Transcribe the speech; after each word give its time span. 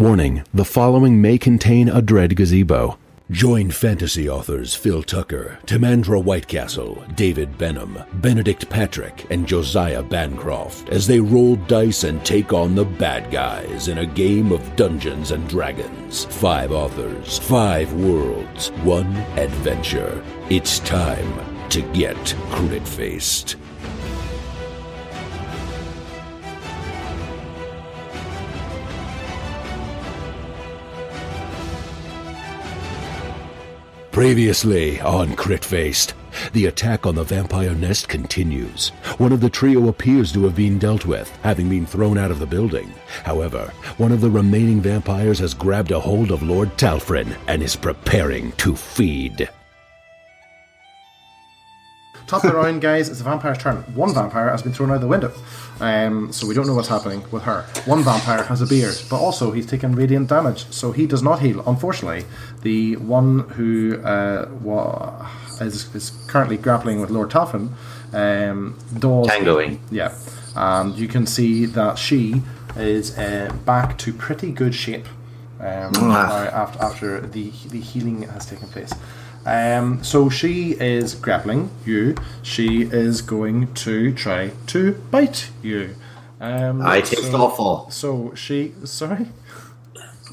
Warning 0.00 0.44
the 0.54 0.64
following 0.64 1.20
may 1.20 1.36
contain 1.36 1.90
a 1.90 2.00
dread 2.00 2.34
gazebo. 2.34 2.98
Join 3.30 3.70
fantasy 3.70 4.30
authors 4.30 4.74
Phil 4.74 5.02
Tucker, 5.02 5.58
Timandra 5.66 6.24
Whitecastle, 6.24 7.14
David 7.16 7.58
Benham, 7.58 7.98
Benedict 8.14 8.70
Patrick, 8.70 9.26
and 9.30 9.46
Josiah 9.46 10.02
Bancroft 10.02 10.88
as 10.88 11.06
they 11.06 11.20
roll 11.20 11.56
dice 11.56 12.04
and 12.04 12.24
take 12.24 12.54
on 12.54 12.74
the 12.74 12.86
bad 12.86 13.30
guys 13.30 13.88
in 13.88 13.98
a 13.98 14.06
game 14.06 14.52
of 14.52 14.74
Dungeons 14.74 15.32
and 15.32 15.46
Dragons. 15.50 16.24
Five 16.24 16.72
authors, 16.72 17.38
five 17.38 17.92
worlds, 17.92 18.68
one 18.84 19.14
adventure. 19.36 20.24
It's 20.48 20.78
time 20.78 21.68
to 21.68 21.82
get 21.92 22.34
crit 22.48 22.88
faced. 22.88 23.56
Previously 34.20 35.00
on 35.00 35.34
Crit 35.34 35.64
Faced, 35.64 36.12
the 36.52 36.66
attack 36.66 37.06
on 37.06 37.14
the 37.14 37.24
vampire 37.24 37.74
nest 37.74 38.06
continues. 38.06 38.90
One 39.16 39.32
of 39.32 39.40
the 39.40 39.48
trio 39.48 39.88
appears 39.88 40.30
to 40.32 40.44
have 40.44 40.54
been 40.54 40.78
dealt 40.78 41.06
with, 41.06 41.34
having 41.42 41.70
been 41.70 41.86
thrown 41.86 42.18
out 42.18 42.30
of 42.30 42.38
the 42.38 42.46
building. 42.46 42.92
However, 43.24 43.72
one 43.96 44.12
of 44.12 44.20
the 44.20 44.30
remaining 44.30 44.82
vampires 44.82 45.38
has 45.38 45.54
grabbed 45.54 45.90
a 45.90 45.98
hold 45.98 46.32
of 46.32 46.42
Lord 46.42 46.68
Talfryn 46.76 47.34
and 47.48 47.62
is 47.62 47.74
preparing 47.74 48.52
to 48.58 48.76
feed. 48.76 49.48
Top 52.30 52.44
of 52.44 52.52
the 52.52 52.56
round, 52.56 52.80
guys, 52.80 53.08
it's 53.08 53.18
the 53.18 53.24
vampire's 53.24 53.58
turn. 53.58 53.78
One 53.96 54.14
vampire 54.14 54.50
has 54.50 54.62
been 54.62 54.72
thrown 54.72 54.92
out 54.92 55.00
the 55.00 55.08
window, 55.08 55.32
um, 55.80 56.32
so 56.32 56.46
we 56.46 56.54
don't 56.54 56.64
know 56.68 56.74
what's 56.74 56.86
happening 56.86 57.24
with 57.32 57.42
her. 57.42 57.62
One 57.86 58.04
vampire 58.04 58.44
has 58.44 58.62
a 58.62 58.66
beard, 58.66 58.94
but 59.10 59.16
also 59.16 59.50
he's 59.50 59.66
taken 59.66 59.96
radiant 59.96 60.28
damage, 60.28 60.64
so 60.70 60.92
he 60.92 61.06
does 61.08 61.24
not 61.24 61.40
heal. 61.40 61.60
Unfortunately, 61.66 62.24
the 62.62 62.94
one 62.98 63.40
who 63.56 64.00
uh, 64.04 64.48
wa- 64.62 65.28
is, 65.60 65.92
is 65.92 66.10
currently 66.28 66.56
grappling 66.56 67.00
with 67.00 67.10
Lord 67.10 67.30
Talfryn 67.30 67.72
um, 68.12 68.78
does. 68.96 69.26
Tangoing. 69.26 69.80
Yeah, 69.90 70.14
and 70.54 70.96
you 70.96 71.08
can 71.08 71.26
see 71.26 71.66
that 71.66 71.98
she 71.98 72.42
is 72.76 73.18
uh, 73.18 73.52
back 73.66 73.98
to 73.98 74.12
pretty 74.12 74.52
good 74.52 74.72
shape 74.76 75.06
um, 75.58 75.90
Ah. 75.96 76.46
after, 76.46 76.78
after 76.80 77.20
the 77.22 77.50
the 77.70 77.80
healing 77.80 78.22
has 78.22 78.46
taken 78.46 78.68
place. 78.68 78.92
Um, 79.50 80.04
so 80.04 80.28
she 80.30 80.72
is 80.72 81.14
grappling 81.14 81.70
you. 81.84 82.14
She 82.42 82.82
is 82.82 83.20
going 83.22 83.74
to 83.74 84.12
try 84.14 84.52
to 84.68 84.92
bite 85.10 85.50
you. 85.62 85.96
Um, 86.40 86.80
I 86.82 87.00
taste 87.00 87.30
so, 87.32 87.36
awful. 87.42 87.90
So 87.90 88.32
she, 88.34 88.72
sorry, 88.84 89.26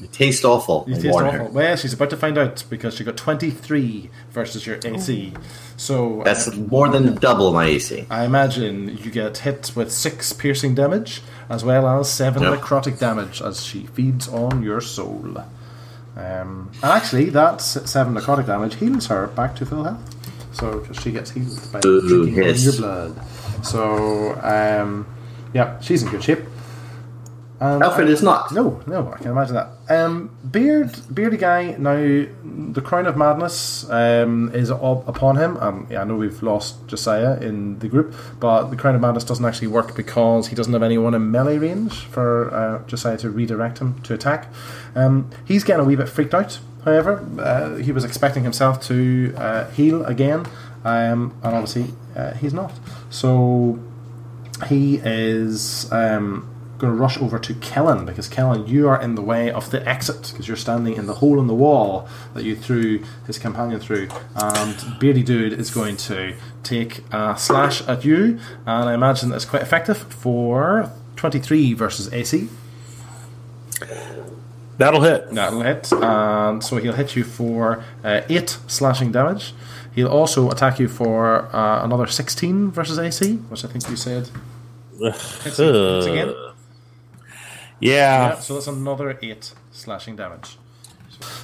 It 0.02 0.12
tastes 0.12 0.44
awful. 0.44 0.84
you 0.86 0.94
I 0.94 0.98
taste 1.00 1.14
awful. 1.16 1.30
her. 1.30 1.44
Well, 1.44 1.76
she's 1.76 1.92
about 1.92 2.10
to 2.10 2.16
find 2.16 2.38
out 2.38 2.62
because 2.70 2.94
she 2.94 3.02
got 3.04 3.16
twenty 3.16 3.50
three 3.50 4.08
versus 4.30 4.64
your 4.66 4.78
AC. 4.84 5.32
So 5.76 6.20
uh, 6.20 6.24
That's 6.24 6.54
more 6.54 6.88
than 6.88 7.16
double 7.16 7.52
my 7.52 7.64
AC. 7.66 8.06
I 8.08 8.24
imagine 8.24 8.96
you 8.98 9.10
get 9.10 9.38
hit 9.38 9.72
with 9.74 9.90
six 9.92 10.32
piercing 10.32 10.74
damage 10.76 11.22
as 11.50 11.64
well 11.64 12.00
as 12.00 12.08
seven 12.10 12.42
Yep. 12.42 12.60
necrotic 12.60 12.98
damage 13.00 13.42
as 13.42 13.64
she 13.64 13.86
feeds 13.86 14.28
on 14.28 14.62
your 14.62 14.80
soul. 14.80 15.42
Um, 16.18 16.70
and 16.82 16.92
actually, 16.92 17.30
that 17.30 17.60
seven 17.60 18.14
necrotic 18.14 18.46
damage 18.46 18.74
heals 18.74 19.06
her 19.06 19.28
back 19.28 19.54
to 19.56 19.66
full 19.66 19.84
health. 19.84 20.14
So 20.52 20.84
she 20.92 21.12
gets 21.12 21.30
healed 21.30 21.60
by 21.72 21.80
Ooh, 21.84 22.08
drinking 22.08 22.42
yes. 22.44 22.64
your 22.64 22.76
blood. 22.76 23.26
So 23.64 24.34
um, 24.42 25.06
yeah, 25.54 25.78
she's 25.80 26.02
in 26.02 26.10
good 26.10 26.24
shape. 26.24 26.40
And 27.60 27.82
Alfred 27.82 28.08
is 28.08 28.22
not. 28.22 28.52
no, 28.52 28.80
no, 28.86 29.12
I 29.12 29.18
can 29.18 29.32
imagine 29.32 29.56
that. 29.56 29.70
Um, 29.88 30.30
beard, 30.48 30.96
beardy 31.12 31.36
guy. 31.36 31.72
Now, 31.72 31.96
the 31.96 32.80
crown 32.80 33.06
of 33.06 33.16
madness 33.16 33.88
um, 33.90 34.52
is 34.54 34.70
up 34.70 35.08
upon 35.08 35.36
him. 35.36 35.56
Um, 35.56 35.88
yeah, 35.90 36.02
I 36.02 36.04
know 36.04 36.14
we've 36.14 36.40
lost 36.40 36.86
Josiah 36.86 37.36
in 37.40 37.80
the 37.80 37.88
group, 37.88 38.14
but 38.38 38.68
the 38.68 38.76
crown 38.76 38.94
of 38.94 39.00
madness 39.00 39.24
doesn't 39.24 39.44
actually 39.44 39.68
work 39.68 39.96
because 39.96 40.46
he 40.48 40.54
doesn't 40.54 40.72
have 40.72 40.84
anyone 40.84 41.14
in 41.14 41.32
melee 41.32 41.58
range 41.58 42.04
for 42.04 42.54
uh, 42.54 42.86
Josiah 42.86 43.18
to 43.18 43.30
redirect 43.30 43.78
him 43.78 44.00
to 44.02 44.14
attack. 44.14 44.46
Um, 44.94 45.28
he's 45.44 45.64
getting 45.64 45.84
a 45.84 45.88
wee 45.88 45.96
bit 45.96 46.08
freaked 46.08 46.34
out. 46.34 46.60
However, 46.84 47.26
uh, 47.40 47.76
he 47.76 47.90
was 47.90 48.04
expecting 48.04 48.44
himself 48.44 48.80
to 48.82 49.34
uh, 49.36 49.68
heal 49.70 50.04
again, 50.04 50.46
um, 50.84 51.34
and 51.42 51.54
obviously 51.56 51.92
uh, 52.14 52.34
he's 52.34 52.54
not. 52.54 52.72
So 53.10 53.80
he 54.68 55.00
is 55.02 55.90
um, 55.92 56.48
going 56.78 56.92
to 56.92 56.98
rush 56.98 57.18
over 57.18 57.38
to 57.38 57.54
Kellen 57.54 58.06
because 58.06 58.28
Kellen, 58.28 58.66
you 58.66 58.88
are 58.88 59.00
in 59.00 59.16
the 59.16 59.22
way 59.22 59.50
of 59.50 59.70
the 59.70 59.86
exit 59.86 60.30
because 60.30 60.46
you're 60.46 60.56
standing 60.56 60.94
in 60.94 61.06
the 61.06 61.14
hole 61.14 61.40
in 61.40 61.46
the 61.46 61.54
wall 61.54 62.08
that 62.34 62.44
you 62.44 62.54
threw 62.56 63.04
his 63.26 63.38
companion 63.38 63.80
through, 63.80 64.08
and 64.36 64.98
Beardy 64.98 65.22
Dude 65.22 65.52
is 65.52 65.70
going 65.70 65.96
to 65.98 66.34
take 66.62 67.02
a 67.12 67.36
slash 67.36 67.86
at 67.88 68.04
you, 68.04 68.38
and 68.66 68.88
I 68.88 68.94
imagine 68.94 69.30
that's 69.30 69.44
quite 69.44 69.62
effective 69.62 69.98
for 69.98 70.90
23 71.16 71.74
versus 71.74 72.12
AC. 72.12 72.48
That'll 74.78 75.02
hit. 75.02 75.30
That'll 75.30 75.62
hit, 75.62 75.92
and 75.92 76.62
so 76.62 76.76
he'll 76.76 76.92
hit 76.92 77.16
you 77.16 77.24
for 77.24 77.84
uh, 78.04 78.20
eight 78.28 78.58
slashing 78.68 79.10
damage. 79.10 79.52
He'll 79.92 80.06
also 80.08 80.48
attack 80.50 80.78
you 80.78 80.86
for 80.86 81.54
uh, 81.54 81.84
another 81.84 82.06
16 82.06 82.70
versus 82.70 82.96
AC, 83.00 83.34
which 83.48 83.64
I 83.64 83.68
think 83.68 83.88
you 83.90 83.96
said. 83.96 84.30
Hits, 85.00 85.44
hits 85.44 86.06
again. 86.06 86.34
Yeah. 87.80 88.28
Yeah, 88.30 88.38
so 88.38 88.54
that's 88.54 88.66
another 88.66 89.18
eight 89.22 89.52
slashing 89.70 90.16
damage. 90.16 90.58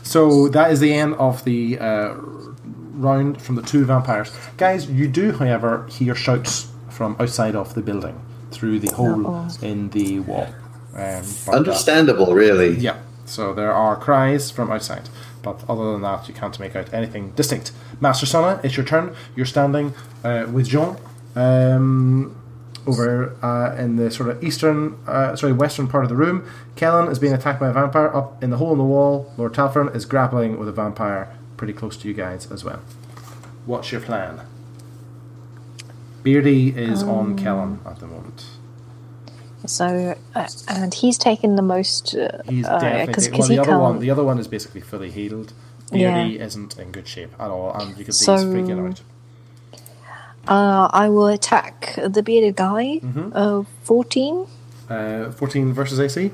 So 0.03 0.49
that 0.49 0.71
is 0.71 0.81
the 0.81 0.93
end 0.95 1.15
of 1.15 1.45
the 1.45 1.79
uh, 1.79 2.15
round 2.95 3.41
from 3.43 3.57
the 3.57 3.63
two 3.63 3.85
vampires. 3.85 4.33
Guys, 4.57 4.91
you 4.91 5.09
do, 5.09 5.33
however, 5.33 5.87
hear 5.91 6.15
shouts 6.15 6.71
from 6.91 7.17
outside 7.19 7.57
of 7.57 7.75
the 7.75 7.83
building 7.83 8.21
through 8.53 8.79
the 8.79 8.95
hole 8.95 9.27
Uh-oh. 9.27 9.49
in 9.63 9.91
the 9.91 10.21
wall. 10.21 10.47
Um, 10.95 11.25
but, 11.47 11.55
uh, 11.55 11.57
Understandable, 11.57 12.35
really. 12.35 12.77
yeah, 12.77 12.99
so 13.25 13.53
there 13.53 13.73
are 13.73 13.97
cries 13.97 14.53
from 14.53 14.71
outside, 14.71 15.09
but 15.43 15.65
other 15.69 15.91
than 15.93 16.03
that, 16.03 16.29
you 16.29 16.35
can't 16.35 16.59
make 16.61 16.77
out 16.77 16.93
anything 16.95 17.33
distinct. 17.33 17.73
Master 18.01 18.27
Sona, 18.27 18.61
it's 18.63 18.77
your 18.77 18.87
turn. 18.87 19.15
You're 19.35 19.47
standing 19.47 19.93
uh, 20.23 20.47
with 20.53 20.69
Jean 20.69 20.97
um, 21.35 22.37
over 22.87 23.35
uh, 23.43 23.75
in 23.77 23.97
the 23.97 24.11
sort 24.11 24.29
of 24.31 24.43
eastern, 24.45 24.97
uh, 25.07 25.35
sorry, 25.37 25.53
western 25.53 25.89
part 25.89 26.05
of 26.05 26.11
the 26.11 26.17
room. 26.17 26.47
Kellen 26.77 27.11
is 27.11 27.19
being 27.19 27.33
attacked 27.33 27.61
by 27.61 27.69
a 27.69 27.73
vampire 27.73 28.15
up 28.15 28.43
in 28.43 28.51
the 28.51 28.57
hole 28.59 28.73
in 28.73 28.79
the 28.79 28.85
wall. 28.85 29.33
Lord 29.37 29.53
Talfryn 29.55 29.95
is 29.95 30.05
grappling 30.05 30.59
with 30.59 30.69
a 30.69 30.73
vampire 30.73 31.35
pretty 31.57 31.73
close 31.73 31.97
to 31.99 32.09
you 32.09 32.15
guys 32.15 32.51
as 32.51 32.65
well. 32.65 32.81
What's 33.67 33.91
your 33.93 34.01
plan? 34.01 34.41
Beardy 36.23 36.71
is 36.71 37.03
on 37.03 37.37
Kellen 37.37 37.81
at 37.87 37.99
the 38.01 38.07
moment. 38.07 38.47
So, 39.67 40.15
uh, 40.35 40.49
and 40.69 40.93
he's 40.93 41.17
taken 41.17 41.57
the 41.57 41.63
most. 41.63 42.15
Uh, 42.15 42.43
He's 42.47 42.67
uh, 42.67 42.79
definitely 42.81 43.15
cause, 43.15 43.29
well. 43.31 43.39
'cause 43.39 43.49
The 43.49 43.55
he 43.55 43.59
other 43.61 43.71
can't. 43.71 43.83
one, 43.83 43.99
the 44.01 44.11
other 44.11 44.25
one 44.25 44.39
is 44.39 44.47
basically 44.49 44.81
fully 44.83 45.11
healed. 45.11 45.53
Yeah. 45.91 46.15
Beardy 46.15 46.39
isn't 46.39 46.79
in 46.79 46.91
good 46.93 47.07
shape 47.09 47.33
at 47.39 47.51
all, 47.51 47.73
and 47.75 47.97
you 47.97 48.05
can 48.05 48.13
see 48.13 48.31
he's 48.31 48.41
So- 48.43 48.47
freaking 48.47 48.91
out. 48.91 49.01
Uh, 50.49 50.89
I 50.93 51.09
will 51.09 51.27
attack 51.29 51.95
the 52.07 52.23
bearded 52.23 52.57
guy. 52.57 53.01
Mm-hmm. 53.03 53.31
Uh, 53.35 53.65
Fourteen. 53.83 54.47
Uh, 54.89 55.31
Fourteen 55.33 55.73
versus 55.73 55.99
AC. 56.01 56.31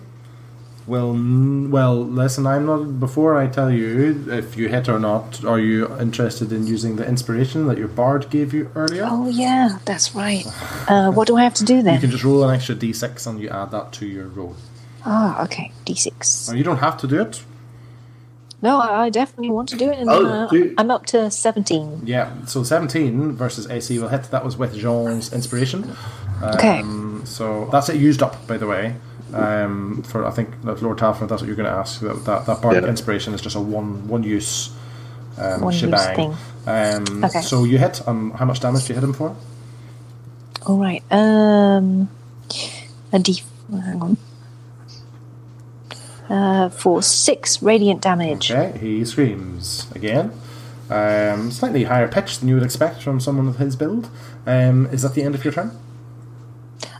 Well, 0.86 1.10
n- 1.10 1.70
well, 1.70 1.94
listen. 2.04 2.46
I'm 2.46 2.66
not. 2.66 2.98
Before 2.98 3.36
I 3.36 3.46
tell 3.46 3.70
you 3.70 4.24
if 4.30 4.56
you 4.56 4.68
hit 4.68 4.88
or 4.88 4.98
not, 4.98 5.44
are 5.44 5.60
you 5.60 5.86
interested 6.00 6.52
in 6.52 6.66
using 6.66 6.96
the 6.96 7.06
inspiration 7.06 7.66
that 7.68 7.78
your 7.78 7.86
bard 7.88 8.28
gave 8.30 8.52
you 8.52 8.70
earlier? 8.74 9.06
Oh 9.08 9.28
yeah, 9.28 9.78
that's 9.84 10.14
right. 10.14 10.44
Uh, 10.88 11.12
what 11.12 11.28
do 11.28 11.36
I 11.36 11.42
have 11.44 11.54
to 11.54 11.64
do 11.64 11.82
then? 11.82 11.94
You 11.94 12.00
can 12.00 12.10
just 12.10 12.24
roll 12.24 12.42
an 12.42 12.52
extra 12.54 12.74
d6 12.74 13.26
and 13.28 13.40
you 13.40 13.48
add 13.50 13.70
that 13.70 13.92
to 13.92 14.06
your 14.06 14.26
roll. 14.28 14.56
Ah, 15.04 15.44
okay, 15.44 15.70
d6. 15.86 16.48
Now, 16.48 16.54
you 16.56 16.64
don't 16.64 16.78
have 16.78 16.96
to 16.98 17.06
do 17.06 17.20
it. 17.20 17.42
No, 18.62 18.78
I, 18.78 19.04
I 19.06 19.10
definitely 19.10 19.50
want 19.50 19.68
to 19.70 19.76
do 19.76 19.90
it. 19.90 19.98
And 19.98 20.10
Oh, 20.10 20.26
uh, 20.26 20.48
do- 20.48 20.74
I'm 20.76 20.90
up 20.90 21.06
to 21.06 21.30
seventeen. 21.30 22.02
Yeah. 22.04 22.30
So 22.46 22.62
17 22.62 23.32
versus 23.32 23.66
AC 23.70 23.98
will 23.98 24.08
hit. 24.08 24.24
That 24.30 24.44
was 24.44 24.56
with 24.58 24.74
Jean's 24.76 25.32
inspiration. 25.32 25.96
Okay. 26.42 26.80
Um, 26.80 27.22
so 27.24 27.68
that's 27.72 27.88
it 27.88 27.96
used 27.96 28.22
up, 28.22 28.46
by 28.46 28.56
the 28.58 28.66
way. 28.66 28.96
Um, 29.32 30.02
for 30.02 30.26
I 30.26 30.30
think 30.30 30.62
that 30.64 30.82
Lord 30.82 30.98
Talford, 30.98 31.28
that's 31.28 31.40
what 31.40 31.46
you're 31.46 31.56
going 31.56 31.70
to 31.70 31.74
ask. 31.78 32.00
That 32.00 32.24
that, 32.26 32.46
that 32.46 32.60
bardic 32.60 32.82
Yeah. 32.84 32.90
inspiration 32.90 33.32
is 33.34 33.40
just 33.40 33.56
a 33.56 33.60
one 33.60 34.06
one 34.08 34.22
use 34.24 34.70
um, 35.38 35.60
One 35.62 35.72
use 35.72 35.80
shebang. 35.80 36.16
thing. 36.16 36.36
Um, 36.66 37.24
Okay. 37.24 37.40
So 37.40 37.64
you 37.64 37.78
hit. 37.78 38.06
Um, 38.06 38.32
how 38.32 38.44
much 38.44 38.60
damage 38.60 38.84
do 38.86 38.88
you 38.92 38.94
hit 39.00 39.04
him 39.04 39.12
for? 39.14 39.34
All 40.66 40.76
right. 40.78 41.02
Um, 41.10 42.10
a 43.12 43.18
d. 43.18 43.42
Hang 43.70 44.02
on. 44.02 44.16
Uh, 46.30 46.68
for 46.68 47.02
six 47.02 47.60
radiant 47.60 48.00
damage. 48.00 48.52
Okay. 48.52 48.78
He 48.78 49.04
screams 49.04 49.90
again. 49.96 50.32
Um, 50.88 51.50
slightly 51.50 51.84
higher 51.84 52.06
pitch 52.06 52.38
than 52.38 52.48
you 52.48 52.54
would 52.54 52.62
expect 52.62 53.02
from 53.02 53.18
someone 53.18 53.48
of 53.48 53.56
his 53.56 53.74
build. 53.74 54.08
Um, 54.46 54.86
is 54.92 55.02
that 55.02 55.14
the 55.14 55.24
end 55.24 55.34
of 55.34 55.44
your 55.44 55.52
turn? 55.52 55.76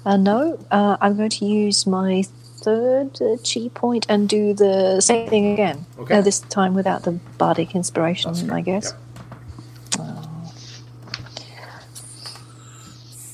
Uh, 0.05 0.17
no, 0.17 0.59
uh, 0.73 0.97
I'm 1.01 1.17
going 1.17 1.31
to 1.31 1.45
use 1.45 1.87
my 1.87 2.25
third 2.57 3.23
uh, 3.23 3.37
chi 3.37 3.69
point 3.73 4.07
and 4.09 4.29
do 4.29 4.53
the 4.53 5.01
same 5.01 5.29
thing 5.29 5.53
again. 5.53 5.87
Okay. 5.99 6.19
Uh, 6.19 6.21
this 6.23 6.41
time 6.41 6.75
without 6.75 7.05
the 7.05 7.13
bardic 7.39 7.75
inspiration, 7.75 8.51
I 8.51 8.61
guess. 8.61 8.95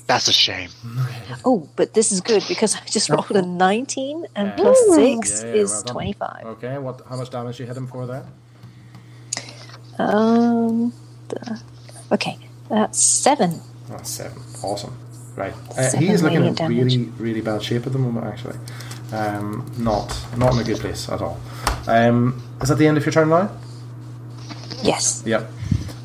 That's 0.07 0.29
a 0.29 0.33
shame. 0.33 0.71
Oh, 1.45 1.69
but 1.75 1.95
this 1.95 2.13
is 2.13 2.21
good 2.21 2.45
because 2.49 2.77
I 2.77 2.81
just 2.87 3.09
rolled 3.11 3.31
a 3.33 3.43
19 3.43 4.27
and 4.37 4.53
Yeah. 4.57 4.73
6 4.95 5.43
Yeah, 5.43 5.49
is 5.53 5.71
well 5.73 5.83
25. 5.83 6.45
Okay, 6.47 6.79
what? 6.79 7.03
How 7.09 7.17
much 7.17 7.31
damage 7.31 7.59
you 7.59 7.67
hit 7.67 7.77
him 7.77 7.87
for 7.89 8.07
there? 8.07 8.25
Um, 9.99 10.93
the- 11.29 11.61
okay, 12.13 12.39
that's 12.69 13.01
7. 13.03 13.61
Oh, 13.91 13.99
seven. 14.03 14.43
Awesome. 14.63 14.97
Right. 15.37 15.55
Uh, 15.77 15.83
Seven 15.83 16.01
he 16.01 16.09
is 16.13 16.23
looking 16.23 16.45
in 16.45 16.55
damage. 16.55 16.77
really, 16.95 17.05
really 17.19 17.41
bad 17.41 17.63
shape 17.63 17.87
at 17.87 17.93
the 17.93 17.99
moment. 17.99 18.27
Actually, 18.27 18.57
um, 19.13 19.71
not 19.77 20.17
not 20.37 20.55
in 20.55 20.61
a 20.61 20.65
good 20.65 20.81
place 20.81 21.09
at 21.11 21.21
all. 21.21 21.39
Um, 21.87 22.43
is 22.63 22.69
that 22.71 22.77
the 22.79 22.87
end 22.87 22.97
of 22.97 23.05
your 23.05 23.13
turn 23.13 23.29
now? 23.29 23.51
Yes. 24.83 25.23
Yep. 25.27 25.51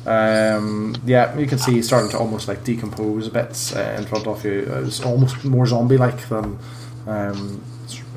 Um, 0.04 0.96
yeah, 1.06 1.36
you 1.38 1.46
can 1.46 1.58
see 1.58 1.72
he's 1.72 1.86
starting 1.86 2.10
to 2.10 2.18
almost 2.18 2.48
like 2.48 2.64
decompose 2.64 3.28
a 3.28 3.30
bit 3.30 3.72
uh, 3.76 3.80
in 3.98 4.04
front 4.06 4.26
of 4.26 4.44
you. 4.44 4.68
Uh, 4.68 4.82
It's 4.84 5.00
almost 5.04 5.44
more 5.44 5.66
zombie-like 5.66 6.28
than, 6.28 6.58
um, 7.06 7.62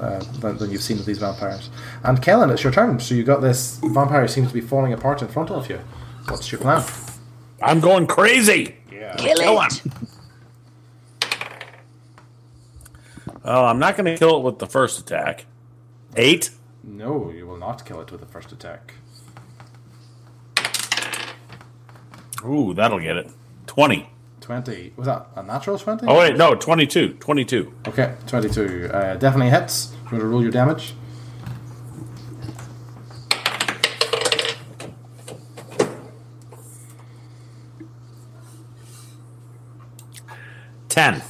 uh, 0.02 0.20
than 0.40 0.58
than 0.58 0.72
you've 0.72 0.82
seen 0.82 0.98
with 0.98 1.06
these 1.06 1.20
vampires. 1.20 1.70
And 2.04 2.22
Kellen, 2.22 2.50
it's 2.50 2.64
your 2.64 2.74
turn. 2.74 3.00
So 3.00 3.14
you 3.14 3.24
got 3.24 3.42
this 3.42 3.80
vampire 3.84 4.28
seems 4.28 4.48
to 4.48 4.54
be 4.54 4.62
falling 4.62 4.94
apart 4.94 5.22
in 5.22 5.28
front 5.28 5.52
of 5.52 5.70
you. 5.70 5.80
What's 6.28 6.52
your 6.52 6.60
plan? 6.60 6.84
I'm 7.62 7.80
going 7.80 8.08
crazy. 8.08 8.76
Kill 9.18 9.36
Kill 9.36 9.62
it! 9.62 9.82
Oh, 13.44 13.66
I'm 13.66 13.78
not 13.78 13.96
going 13.96 14.06
to 14.06 14.18
kill 14.18 14.38
it 14.38 14.44
with 14.44 14.58
the 14.58 14.66
first 14.68 15.00
attack. 15.00 15.46
Eight. 16.16 16.50
No, 16.84 17.30
you 17.32 17.46
will 17.46 17.58
not 17.58 17.86
kill 17.86 18.02
it 18.02 18.12
with 18.12 18.20
the 18.20 18.26
first 18.26 18.52
attack. 18.52 18.96
Ooh, 22.44 22.74
that'll 22.74 23.00
get 23.00 23.18
it. 23.18 23.32
Twenty. 23.68 24.10
20. 24.42 24.94
Was 24.96 25.08
that 25.08 25.26
a 25.36 25.42
natural 25.42 25.80
20? 25.80 26.06
Oh 26.06 26.20
wait, 26.20 26.38
no, 26.38 26.54
22. 26.54 27.14
22. 27.16 27.74
Okay, 27.88 28.14
22. 28.28 28.90
Uh, 28.94 29.16
definitely 29.16 29.50
hits. 29.50 29.92
You 29.92 30.12
want 30.12 30.20
to 30.22 30.28
roll 30.28 30.44
your 30.44 30.52
damage? 30.52 30.94
Ten. 40.90 41.22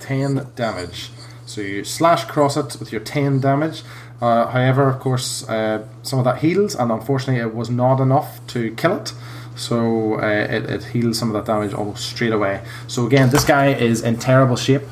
10 0.00 0.48
damage. 0.54 1.10
So 1.46 1.60
you 1.60 1.84
slash 1.84 2.24
cross 2.24 2.56
it 2.56 2.76
with 2.78 2.92
your 2.92 3.00
10 3.00 3.40
damage. 3.40 3.82
Uh, 4.20 4.46
however, 4.48 4.88
of 4.88 5.00
course, 5.00 5.48
uh, 5.48 5.86
some 6.02 6.18
of 6.18 6.24
that 6.24 6.38
heals, 6.38 6.74
and 6.74 6.90
unfortunately, 6.90 7.40
it 7.40 7.54
was 7.54 7.70
not 7.70 8.00
enough 8.00 8.44
to 8.48 8.74
kill 8.74 8.96
it. 8.96 9.12
So 9.56 10.20
uh, 10.20 10.26
it, 10.26 10.64
it 10.70 10.84
heals 10.84 11.18
some 11.18 11.34
of 11.34 11.34
that 11.34 11.50
damage 11.50 11.72
almost 11.74 12.06
straight 12.10 12.32
away. 12.32 12.64
So 12.88 13.06
again, 13.06 13.30
this 13.30 13.44
guy 13.44 13.72
is 13.72 14.02
in 14.02 14.18
terrible 14.18 14.56
shape, 14.56 14.82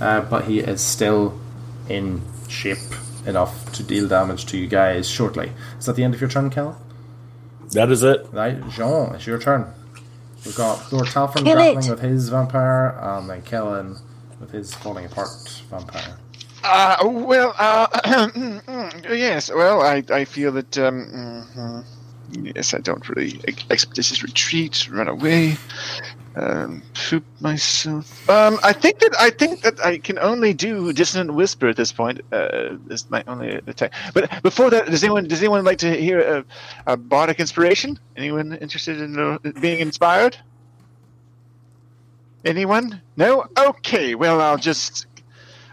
uh, 0.00 0.20
but 0.22 0.44
he 0.44 0.60
is 0.60 0.80
still 0.80 1.38
in 1.88 2.22
shape 2.48 2.78
enough 3.26 3.72
to 3.72 3.82
deal 3.82 4.08
damage 4.08 4.46
to 4.46 4.58
you 4.58 4.66
guys 4.68 5.08
shortly. 5.08 5.52
Is 5.78 5.86
that 5.86 5.96
the 5.96 6.04
end 6.04 6.14
of 6.14 6.20
your 6.20 6.30
turn, 6.30 6.50
Kellen? 6.50 6.76
That 7.72 7.90
is 7.90 8.02
it. 8.02 8.26
Right, 8.32 8.56
Jean, 8.70 9.14
it's 9.14 9.26
your 9.26 9.38
turn. 9.38 9.72
We've 10.44 10.56
got 10.56 10.92
Lord 10.92 11.06
Talfryn 11.06 11.44
Kill 11.44 11.54
grappling 11.54 11.86
it. 11.86 11.90
with 11.90 12.00
his 12.00 12.28
vampire, 12.28 12.98
and 13.00 13.30
then 13.30 13.42
Kellen 13.42 13.96
with 14.40 14.50
his 14.50 14.74
falling 14.74 15.06
apart 15.06 15.28
vampire. 15.70 16.18
Uh, 16.64 16.96
well, 17.02 17.54
uh, 17.58 18.30
yes. 19.08 19.50
Well, 19.50 19.82
I, 19.82 20.02
I 20.10 20.24
feel 20.24 20.52
that 20.52 20.78
um, 20.78 21.44
mhm. 21.56 21.84
Yes, 22.32 22.74
I 22.74 22.78
don't 22.78 23.08
really 23.08 23.40
ex- 23.46 23.64
expeditious 23.70 24.22
retreat, 24.22 24.88
run 24.90 25.08
away, 25.08 25.56
um, 26.36 26.82
poop 26.94 27.24
myself. 27.40 28.28
Um, 28.28 28.58
I 28.62 28.72
think 28.72 29.00
that 29.00 29.14
I 29.18 29.30
think 29.30 29.62
that 29.62 29.84
I 29.84 29.98
can 29.98 30.18
only 30.18 30.54
do 30.54 30.92
dissonant 30.92 31.34
whisper 31.34 31.68
at 31.68 31.76
this 31.76 31.92
point. 31.92 32.20
Uh, 32.32 32.76
is 32.90 33.10
my 33.10 33.22
only 33.26 33.54
attack. 33.66 33.92
But 34.14 34.42
before 34.42 34.70
that, 34.70 34.86
does 34.86 35.04
anyone 35.04 35.28
does 35.28 35.40
anyone 35.40 35.64
like 35.64 35.78
to 35.78 35.94
hear 35.94 36.20
a, 36.20 36.92
a 36.92 36.96
bardic 36.96 37.40
inspiration? 37.40 37.98
Anyone 38.16 38.54
interested 38.54 39.00
in 39.00 39.18
uh, 39.18 39.38
being 39.60 39.80
inspired? 39.80 40.36
Anyone? 42.44 43.00
No? 43.16 43.46
Okay. 43.56 44.14
Well, 44.14 44.40
I'll 44.40 44.58
just 44.58 45.06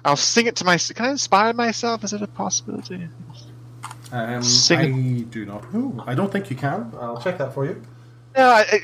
I'll 0.05 0.15
sing 0.15 0.45
it 0.47 0.55
to 0.57 0.65
myself. 0.65 0.97
Can 0.97 1.05
I 1.05 1.11
inspire 1.11 1.53
myself? 1.53 2.03
Is 2.03 2.13
it 2.13 2.21
a 2.21 2.27
possibility? 2.27 3.07
Um, 4.11 4.41
Sing 4.41 4.79
I 4.79 5.21
do 5.29 5.45
not 5.45 5.71
know. 5.73 6.03
I 6.07 6.15
don't 6.15 6.31
think 6.31 6.49
you 6.49 6.55
can. 6.55 6.91
I'll 6.99 7.21
check 7.21 7.37
that 7.37 7.53
for 7.53 7.65
you. 7.65 7.81
No, 8.35 8.47
I, 8.49 8.65
I, 8.71 8.81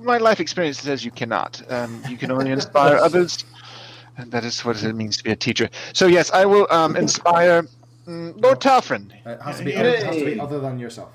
my 0.00 0.18
life 0.18 0.40
experience 0.40 0.80
says 0.80 1.04
you 1.04 1.10
cannot. 1.10 1.62
Um, 1.70 2.02
you 2.08 2.16
can 2.16 2.30
only 2.30 2.50
inspire 2.50 2.96
others, 3.02 3.44
and 4.16 4.30
that 4.32 4.44
is 4.44 4.64
what 4.64 4.82
it 4.82 4.92
means 4.94 5.16
to 5.18 5.24
be 5.24 5.30
a 5.30 5.36
teacher. 5.36 5.68
So 5.92 6.06
yes, 6.06 6.30
I 6.30 6.44
will 6.44 6.66
um, 6.70 6.96
inspire 6.96 7.66
mm, 8.06 8.40
Lord 8.40 8.60
Talfryn. 8.60 9.10
It 9.26 9.40
has 9.40 9.58
to 9.58 9.64
be, 9.64 9.72
it 9.72 10.04
has 10.04 10.16
to 10.16 10.24
be 10.24 10.40
other 10.40 10.60
than 10.60 10.78
yourself. 10.78 11.10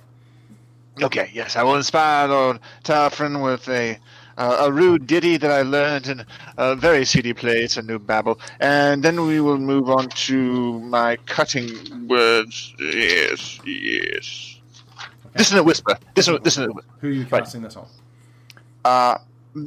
Okay, 1.01 1.30
yes, 1.33 1.56
I 1.56 1.63
will 1.63 1.75
inspire 1.75 2.27
Lord 2.27 2.59
Talfryn 2.83 3.44
with 3.44 3.68
a 3.69 3.98
uh, 4.38 4.57
a 4.62 4.71
rude 4.71 5.07
ditty 5.07 5.38
that 5.38 5.51
I 5.51 5.62
learned 5.62 6.07
in 6.07 6.25
a 6.57 6.75
very 6.75 7.06
seedy 7.06 7.33
place, 7.33 7.77
a 7.77 7.81
new 7.81 8.00
babble, 8.00 8.39
and 8.59 9.03
then 9.03 9.25
we 9.27 9.39
will 9.39 9.57
move 9.57 9.89
on 9.89 10.09
to 10.27 10.80
my 10.81 11.18
cutting 11.25 12.07
words. 12.07 12.74
Yes, 12.80 13.59
yes. 13.65 14.59
Dissonant 15.35 15.65
whisper. 15.65 15.97
Dissonant, 16.13 16.44
dissonant. 16.44 16.75
whisper. 16.75 16.91
Who 17.01 17.07
are 17.07 17.12
you 17.12 17.25
Right. 17.31 17.44
casting 17.44 17.62
this 17.63 17.75
on? 17.75 17.88
Uh, 18.85 19.18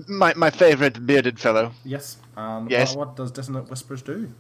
my 0.09 0.33
my 0.35 0.51
favorite 0.51 1.07
bearded 1.07 1.39
fellow. 1.41 1.73
Yes. 1.85 2.19
And 2.37 2.71
Yes. 2.71 2.95
what, 2.95 3.09
what 3.09 3.17
does 3.17 3.31
Dissonant 3.31 3.71
Whispers 3.71 4.03
do? 4.03 4.31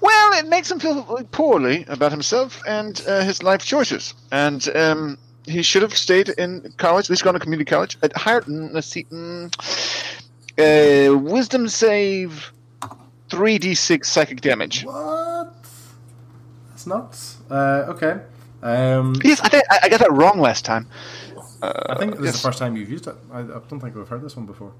Well, 0.00 0.32
it 0.38 0.46
makes 0.48 0.70
him 0.70 0.80
feel 0.80 1.02
poorly 1.30 1.84
about 1.88 2.10
himself 2.10 2.62
and 2.66 3.02
uh, 3.06 3.20
his 3.20 3.42
life 3.42 3.62
choices, 3.64 4.14
and 4.32 4.66
um, 4.74 5.18
he 5.46 5.62
should 5.62 5.82
have 5.82 5.94
stayed 5.96 6.28
in 6.30 6.72
college. 6.76 7.08
He's 7.08 7.22
gone 7.22 7.34
to 7.34 7.40
community 7.40 7.68
college 7.68 7.96
at 8.02 8.16
higher. 8.16 8.40
mm, 8.42 8.72
Let's 8.72 8.86
see, 8.88 9.04
mm, 9.04 9.50
uh, 10.58 11.18
wisdom 11.18 11.68
save, 11.68 12.52
three 13.30 13.58
d 13.58 13.74
six 13.74 14.08
psychic 14.10 14.40
damage. 14.40 14.84
What? 14.84 15.54
That's 16.70 16.86
nuts. 16.86 17.38
Uh, 17.50 17.84
okay. 17.88 18.20
Um, 18.62 19.14
Yes, 19.22 19.40
I, 19.40 19.48
think, 19.48 19.64
I, 19.70 19.78
I 19.84 19.88
got 19.88 20.00
that 20.00 20.12
wrong 20.12 20.40
last 20.40 20.64
time. 20.64 20.88
I 21.62 21.96
think 21.98 22.16
this 22.18 22.34
is 22.34 22.42
the 22.42 22.48
first 22.48 22.58
time 22.58 22.76
you've 22.76 22.90
used 22.90 23.06
it. 23.06 23.14
I, 23.32 23.40
I 23.40 23.42
don't 23.42 23.80
think 23.80 23.94
we've 23.94 24.08
heard 24.08 24.22
this 24.22 24.36
one 24.36 24.44
before. 24.46 24.72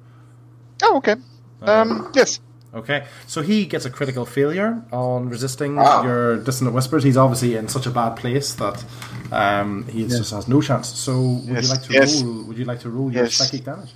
Oh, 0.82 0.96
okay. 0.98 1.16
Um, 1.62 2.10
yes. 2.14 2.40
Okay, 2.74 3.04
so 3.26 3.40
he 3.42 3.66
gets 3.66 3.84
a 3.84 3.90
critical 3.90 4.26
failure 4.26 4.82
on 4.92 5.28
resisting 5.28 5.78
Ah. 5.78 6.02
your 6.02 6.36
dissonant 6.38 6.74
whispers. 6.74 7.04
He's 7.04 7.16
obviously 7.16 7.54
in 7.54 7.68
such 7.68 7.86
a 7.86 7.90
bad 7.90 8.16
place 8.16 8.54
that 8.54 8.84
um, 9.30 9.86
he 9.88 10.08
just 10.08 10.32
has 10.32 10.48
no 10.48 10.60
chance. 10.60 10.88
So, 10.88 11.20
would 11.20 11.48
Yes, 11.54 11.62
you 11.64 11.68
like 11.70 11.82
to 11.82 11.92
yes. 11.92 12.22
roll? 12.22 12.42
Would 12.44 12.58
you 12.58 12.64
like 12.64 12.80
to 12.80 12.90
roll 12.90 13.12
your 13.12 13.30
psychic 13.30 13.64
damage? 13.64 13.92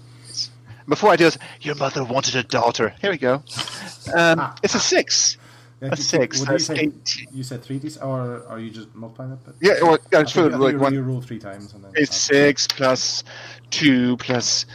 Before 0.89 1.11
I 1.11 1.17
do 1.17 1.25
this, 1.25 1.37
your 1.61 1.75
mother 1.75 2.05
wanted 2.05 2.37
a 2.37 2.43
daughter. 2.45 2.95
Here 3.01 3.11
we 3.11 3.19
go. 3.19 3.43
Um, 4.17 4.53
it's 4.63 4.75
a 4.75 4.81
six. 4.81 5.37
Yeah, 5.83 5.89
A 5.93 5.97
you- 5.97 6.03
six, 6.03 6.41
What 6.41 6.47
do 6.49 6.53
you 6.55 6.59
say? 6.59 6.75
eight. 6.77 7.17
You 7.33 7.43
said 7.45 7.63
three 7.63 7.79
d, 7.79 7.89
or 8.03 8.43
are 8.49 8.59
you 8.59 8.71
just 8.71 8.93
multiplying 8.95 9.33
it? 9.33 9.39
But 9.45 9.55
Yeah, 9.61 9.75
well, 9.83 9.99
yeah, 10.13 10.19
I 10.19 10.23
it's 10.23 10.33
think, 10.33 10.47
I 10.47 10.49
for 10.49 10.51
think 10.51 10.63
like 10.63 10.73
you, 10.73 10.79
one. 10.81 10.93
you 10.95 11.03
roll 11.03 11.21
three 11.21 11.39
times 11.39 11.73
and 11.75 11.85
then 11.85 11.93
It's 11.95 12.17
six 12.17 12.67
plus 12.67 13.23
two 13.71 14.17
plus 14.17 14.67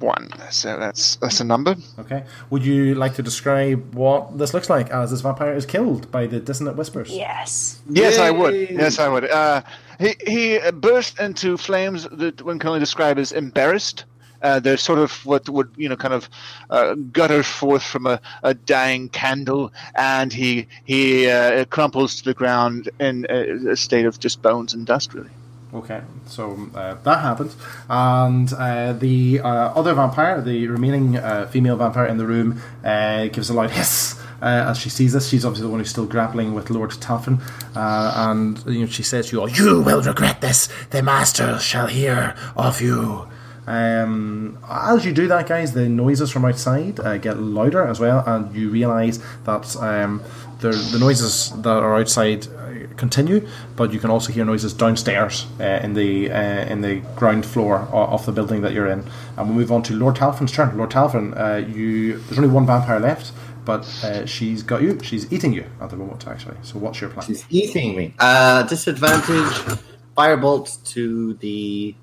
one. 0.00 0.30
So 0.50 0.78
that's 0.78 1.16
that's 1.16 1.40
a 1.40 1.44
number. 1.44 1.76
Okay. 1.98 2.24
Would 2.50 2.64
you 2.64 2.94
like 2.94 3.14
to 3.14 3.22
describe 3.22 3.94
what 3.94 4.38
this 4.38 4.54
looks 4.54 4.70
like 4.70 4.90
as 4.90 5.10
this 5.10 5.20
vampire 5.20 5.54
is 5.54 5.66
killed 5.66 6.10
by 6.10 6.26
the 6.26 6.40
dissonant 6.40 6.76
whispers? 6.76 7.10
Yes. 7.10 7.80
Yes, 7.88 8.18
I 8.18 8.30
would. 8.30 8.70
Yes, 8.70 8.98
I 8.98 9.08
would. 9.08 9.24
Uh, 9.30 9.62
he 9.98 10.14
he 10.26 10.58
uh, 10.58 10.72
burst 10.72 11.18
into 11.20 11.56
flames 11.56 12.08
that 12.10 12.42
one 12.42 12.58
can 12.58 12.68
only 12.68 12.80
describe 12.80 13.18
as 13.18 13.32
embarrassed. 13.32 14.04
Uh, 14.42 14.58
they're 14.58 14.78
sort 14.78 14.98
of 14.98 15.12
what 15.26 15.46
would 15.50 15.70
you 15.76 15.88
know, 15.88 15.96
kind 15.96 16.14
of 16.14 16.28
uh, 16.70 16.94
gutter 17.12 17.42
forth 17.42 17.82
from 17.82 18.06
a, 18.06 18.18
a 18.42 18.54
dying 18.54 19.08
candle, 19.10 19.70
and 19.96 20.32
he 20.32 20.66
he 20.84 21.28
uh, 21.28 21.64
crumples 21.66 22.16
to 22.16 22.24
the 22.24 22.34
ground 22.34 22.88
in 22.98 23.26
a, 23.28 23.72
a 23.72 23.76
state 23.76 24.06
of 24.06 24.18
just 24.18 24.40
bones 24.40 24.72
and 24.72 24.86
dust, 24.86 25.12
really. 25.12 25.28
Okay, 25.72 26.02
so 26.26 26.68
uh, 26.74 26.94
that 26.94 27.20
happens, 27.20 27.56
and 27.88 28.52
uh, 28.54 28.92
the 28.92 29.38
uh, 29.38 29.46
other 29.46 29.94
vampire, 29.94 30.40
the 30.40 30.66
remaining 30.66 31.16
uh, 31.16 31.46
female 31.46 31.76
vampire 31.76 32.06
in 32.06 32.18
the 32.18 32.26
room, 32.26 32.60
uh, 32.84 33.26
gives 33.26 33.50
a 33.50 33.54
loud 33.54 33.70
hiss 33.70 34.20
uh, 34.42 34.46
as 34.46 34.78
she 34.78 34.90
sees 34.90 35.12
this. 35.12 35.28
She's 35.28 35.44
obviously 35.44 35.68
the 35.68 35.70
one 35.70 35.78
who's 35.78 35.90
still 35.90 36.06
grappling 36.06 36.54
with 36.54 36.70
Lord 36.70 36.90
Talfryn, 36.90 37.40
uh, 37.76 38.12
and 38.16 38.64
you 38.66 38.80
know 38.80 38.86
she 38.86 39.04
says 39.04 39.28
to 39.28 39.36
you 39.36 39.42
all, 39.42 39.48
"You 39.48 39.80
will 39.80 40.02
regret 40.02 40.40
this. 40.40 40.68
The 40.90 41.04
master 41.04 41.60
shall 41.60 41.86
hear 41.86 42.34
of 42.56 42.80
you." 42.80 43.28
Um, 43.68 44.58
as 44.68 45.04
you 45.04 45.12
do 45.12 45.28
that, 45.28 45.46
guys, 45.46 45.72
the 45.72 45.88
noises 45.88 46.32
from 46.32 46.46
outside 46.46 46.96
get 47.22 47.38
louder 47.38 47.86
as 47.86 48.00
well, 48.00 48.24
and 48.26 48.52
you 48.56 48.70
realise 48.70 49.20
that 49.44 49.76
um, 49.76 50.20
the, 50.60 50.70
the 50.92 50.98
noises 50.98 51.50
that 51.62 51.82
are 51.82 51.96
outside 51.96 52.46
uh, 52.46 52.94
continue, 52.96 53.46
but 53.76 53.92
you 53.92 53.98
can 53.98 54.10
also 54.10 54.32
hear 54.32 54.44
noises 54.44 54.72
downstairs 54.72 55.46
uh, 55.58 55.80
in 55.82 55.94
the 55.94 56.30
uh, 56.30 56.64
in 56.66 56.80
the 56.80 56.96
ground 57.16 57.44
floor 57.46 57.78
of 57.92 58.26
the 58.26 58.32
building 58.32 58.60
that 58.62 58.72
you're 58.72 58.86
in. 58.86 59.04
And 59.36 59.48
we'll 59.48 59.56
move 59.56 59.72
on 59.72 59.82
to 59.84 59.94
Lord 59.94 60.16
Talfryn's 60.16 60.52
turn. 60.52 60.76
Lord 60.76 60.90
Talfryn, 60.90 61.38
uh, 61.38 61.66
you 61.66 62.18
there's 62.18 62.38
only 62.38 62.50
one 62.50 62.66
vampire 62.66 63.00
left, 63.00 63.32
but 63.64 63.82
uh, 64.04 64.26
she's 64.26 64.62
got 64.62 64.82
you. 64.82 64.98
She's 65.02 65.32
eating 65.32 65.52
you 65.52 65.64
at 65.80 65.90
the 65.90 65.96
moment, 65.96 66.26
actually. 66.26 66.56
So 66.62 66.78
what's 66.78 67.00
your 67.00 67.10
plan? 67.10 67.26
She's 67.26 67.44
eating 67.50 67.96
me. 67.96 68.14
Uh, 68.18 68.62
disadvantage. 68.64 69.78
Firebolt 70.16 70.84
to 70.92 71.34
the 71.34 71.94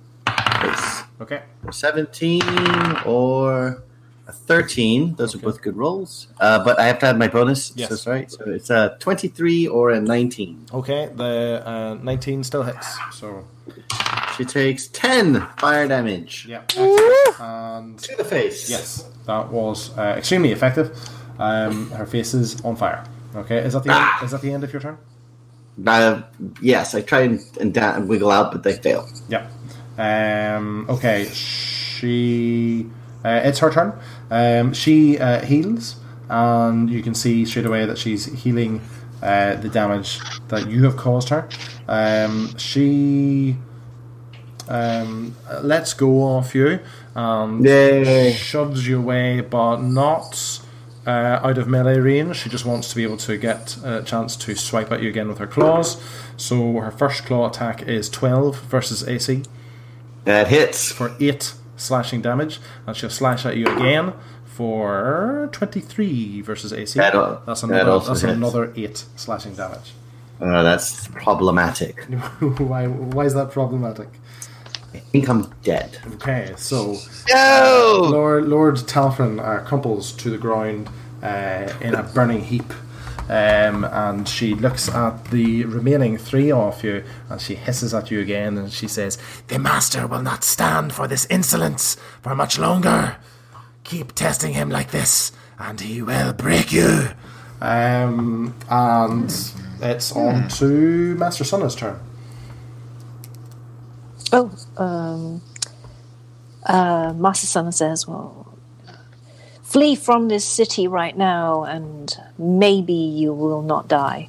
face. 0.61 1.03
Okay. 1.21 1.41
17 1.71 2.41
or 3.05 3.83
a 4.27 4.31
13. 4.33 5.15
Those 5.15 5.33
are 5.35 5.39
both 5.39 5.61
good 5.61 5.75
rolls. 5.77 6.27
Uh, 6.39 6.63
but 6.63 6.77
I 6.79 6.85
have 6.87 6.99
to 6.99 7.05
add 7.07 7.17
my 7.17 7.27
bonus. 7.29 7.71
Yes. 7.75 7.87
So 7.89 7.95
that's 7.95 8.07
right. 8.07 8.31
So 8.31 8.43
it's 8.47 8.69
a 8.69 8.97
23 8.99 9.67
or 9.67 9.91
a 9.91 9.99
19. 10.01 10.67
Okay, 10.73 11.09
the 11.15 11.63
uh, 11.65 11.93
19 12.03 12.43
still 12.43 12.63
hits. 12.63 12.87
So, 13.13 13.45
She 14.37 14.45
takes 14.45 14.87
10 14.87 15.41
fire 15.57 15.87
damage 15.87 16.45
yeah. 16.47 16.61
And 17.39 17.97
to 17.99 18.15
the 18.17 18.23
face. 18.23 18.69
yes, 18.69 19.09
that 19.25 19.49
was 19.51 19.97
uh, 19.97 20.15
extremely 20.17 20.51
effective. 20.51 20.91
Um, 21.39 21.89
her 21.91 22.05
face 22.05 22.33
is 22.33 22.59
on 22.61 22.75
fire. 22.75 23.03
Okay, 23.35 23.57
is 23.57 23.73
that 23.73 23.83
the 23.83 23.89
Ah. 23.91 24.17
end, 24.17 24.25
is 24.25 24.31
that 24.31 24.41
the 24.41 24.51
end 24.51 24.63
of 24.63 24.73
your 24.73 24.81
turn? 24.81 24.97
Uh, 25.85 26.21
yes, 26.61 26.95
I 26.95 27.01
try 27.01 27.21
and, 27.21 27.39
and, 27.61 27.73
da- 27.73 27.95
and 27.95 28.09
wiggle 28.09 28.31
out, 28.31 28.51
but 28.51 28.63
they 28.63 28.73
fail. 28.73 29.07
Yeah. 29.29 29.47
Um, 29.97 30.85
okay, 30.89 31.25
she. 31.31 32.87
Uh, 33.25 33.41
it's 33.43 33.59
her 33.59 33.71
turn. 33.71 33.93
Um, 34.29 34.73
she 34.73 35.17
uh, 35.19 35.45
heals, 35.45 35.95
and 36.29 36.89
you 36.89 37.01
can 37.01 37.15
see 37.15 37.45
straight 37.45 37.65
away 37.65 37.85
that 37.85 37.97
she's 37.97 38.25
healing 38.43 38.81
uh, 39.21 39.55
the 39.55 39.69
damage 39.69 40.19
that 40.49 40.69
you 40.69 40.83
have 40.83 40.97
caused 40.97 41.29
her. 41.29 41.47
Um, 41.87 42.55
she 42.57 43.55
um, 44.67 45.35
lets 45.61 45.93
go 45.93 46.23
off 46.23 46.53
you 46.53 46.79
and 47.15 47.63
Yay. 47.65 48.33
shoves 48.33 48.87
you 48.87 48.99
away, 48.99 49.41
but 49.41 49.77
not 49.77 50.59
uh, 51.05 51.39
out 51.41 51.57
of 51.57 51.67
melee 51.67 51.97
range. 51.99 52.35
She 52.37 52.49
just 52.49 52.65
wants 52.65 52.89
to 52.89 52.95
be 52.95 53.03
able 53.03 53.17
to 53.17 53.37
get 53.37 53.77
a 53.83 54.03
chance 54.03 54.35
to 54.35 54.55
swipe 54.55 54.91
at 54.91 55.01
you 55.01 55.09
again 55.09 55.29
with 55.29 55.37
her 55.37 55.47
claws. 55.47 56.01
So 56.35 56.73
her 56.79 56.91
first 56.91 57.25
claw 57.25 57.49
attack 57.49 57.81
is 57.83 58.09
12 58.09 58.59
versus 58.63 59.07
AC 59.07 59.43
That 60.25 60.49
hits. 60.49 60.91
for 60.91 61.15
8 61.19 61.53
slashing 61.77 62.21
damage, 62.21 62.59
and 62.85 62.95
she'll 62.97 63.09
slash 63.09 63.45
at 63.45 63.55
you 63.55 63.65
again 63.67 64.13
for 64.45 65.49
23 65.53 66.41
versus 66.41 66.73
AC. 66.73 66.99
That 66.99 67.15
al- 67.15 67.41
that's 67.45 67.61
that 67.61 67.67
another, 67.69 67.91
also 67.91 68.07
that's 68.09 68.21
hits. 68.21 68.33
another 68.33 68.73
8 68.75 69.05
slashing 69.15 69.53
damage. 69.55 69.93
Uh, 70.41 70.61
that's 70.63 71.07
problematic. 71.09 72.03
why, 72.57 72.87
why 72.87 73.25
is 73.25 73.33
that 73.33 73.51
problematic? 73.51 74.07
I 74.93 74.99
think 74.99 75.29
I'm 75.29 75.53
dead. 75.63 75.97
Okay, 76.15 76.53
so 76.57 76.95
No! 77.33 78.07
Lord 78.09 78.45
Lord 78.47 78.75
Talfryn 78.75 79.39
uh, 79.43 79.63
crumples 79.63 80.11
to 80.13 80.29
the 80.29 80.37
ground 80.37 80.89
uh, 81.21 81.71
in 81.81 81.93
a 81.93 82.03
burning 82.03 82.41
heap, 82.43 82.71
um, 83.29 83.83
and 83.85 84.27
she 84.27 84.55
looks 84.55 84.89
at 84.89 85.25
the 85.25 85.65
remaining 85.65 86.17
three 86.17 86.51
of 86.51 86.83
you, 86.83 87.03
and 87.29 87.41
she 87.41 87.55
hisses 87.55 87.93
at 87.93 88.11
you 88.11 88.19
again, 88.19 88.57
and 88.57 88.71
she 88.71 88.87
says, 88.87 89.17
"The 89.47 89.59
master 89.59 90.07
will 90.07 90.21
not 90.23 90.43
stand 90.43 90.93
for 90.93 91.07
this 91.07 91.25
insolence 91.29 91.97
for 92.21 92.35
much 92.35 92.57
longer. 92.59 93.17
Keep 93.83 94.13
testing 94.13 94.53
him 94.53 94.69
like 94.69 94.91
this, 94.91 95.31
and 95.59 95.79
he 95.79 96.01
will 96.01 96.33
break 96.33 96.71
you." 96.71 97.09
Um, 97.61 98.53
and 98.69 99.33
it's 99.81 100.11
on 100.11 100.47
to 100.49 101.15
Master 101.15 101.43
Sunna's 101.43 101.75
turn. 101.75 101.99
Oh, 104.31 104.51
um, 104.77 105.41
uh, 106.65 107.13
Master 107.13 107.47
Sun 107.47 107.71
says, 107.71 108.07
well, 108.07 108.46
flee 109.77 109.95
from 109.95 110.27
this 110.27 110.43
city 110.43 110.87
right 110.87 111.15
now 111.15 111.63
and 111.63 112.17
maybe 112.39 112.93
you 112.93 113.31
will 113.31 113.61
not 113.61 113.87
die. 113.87 114.27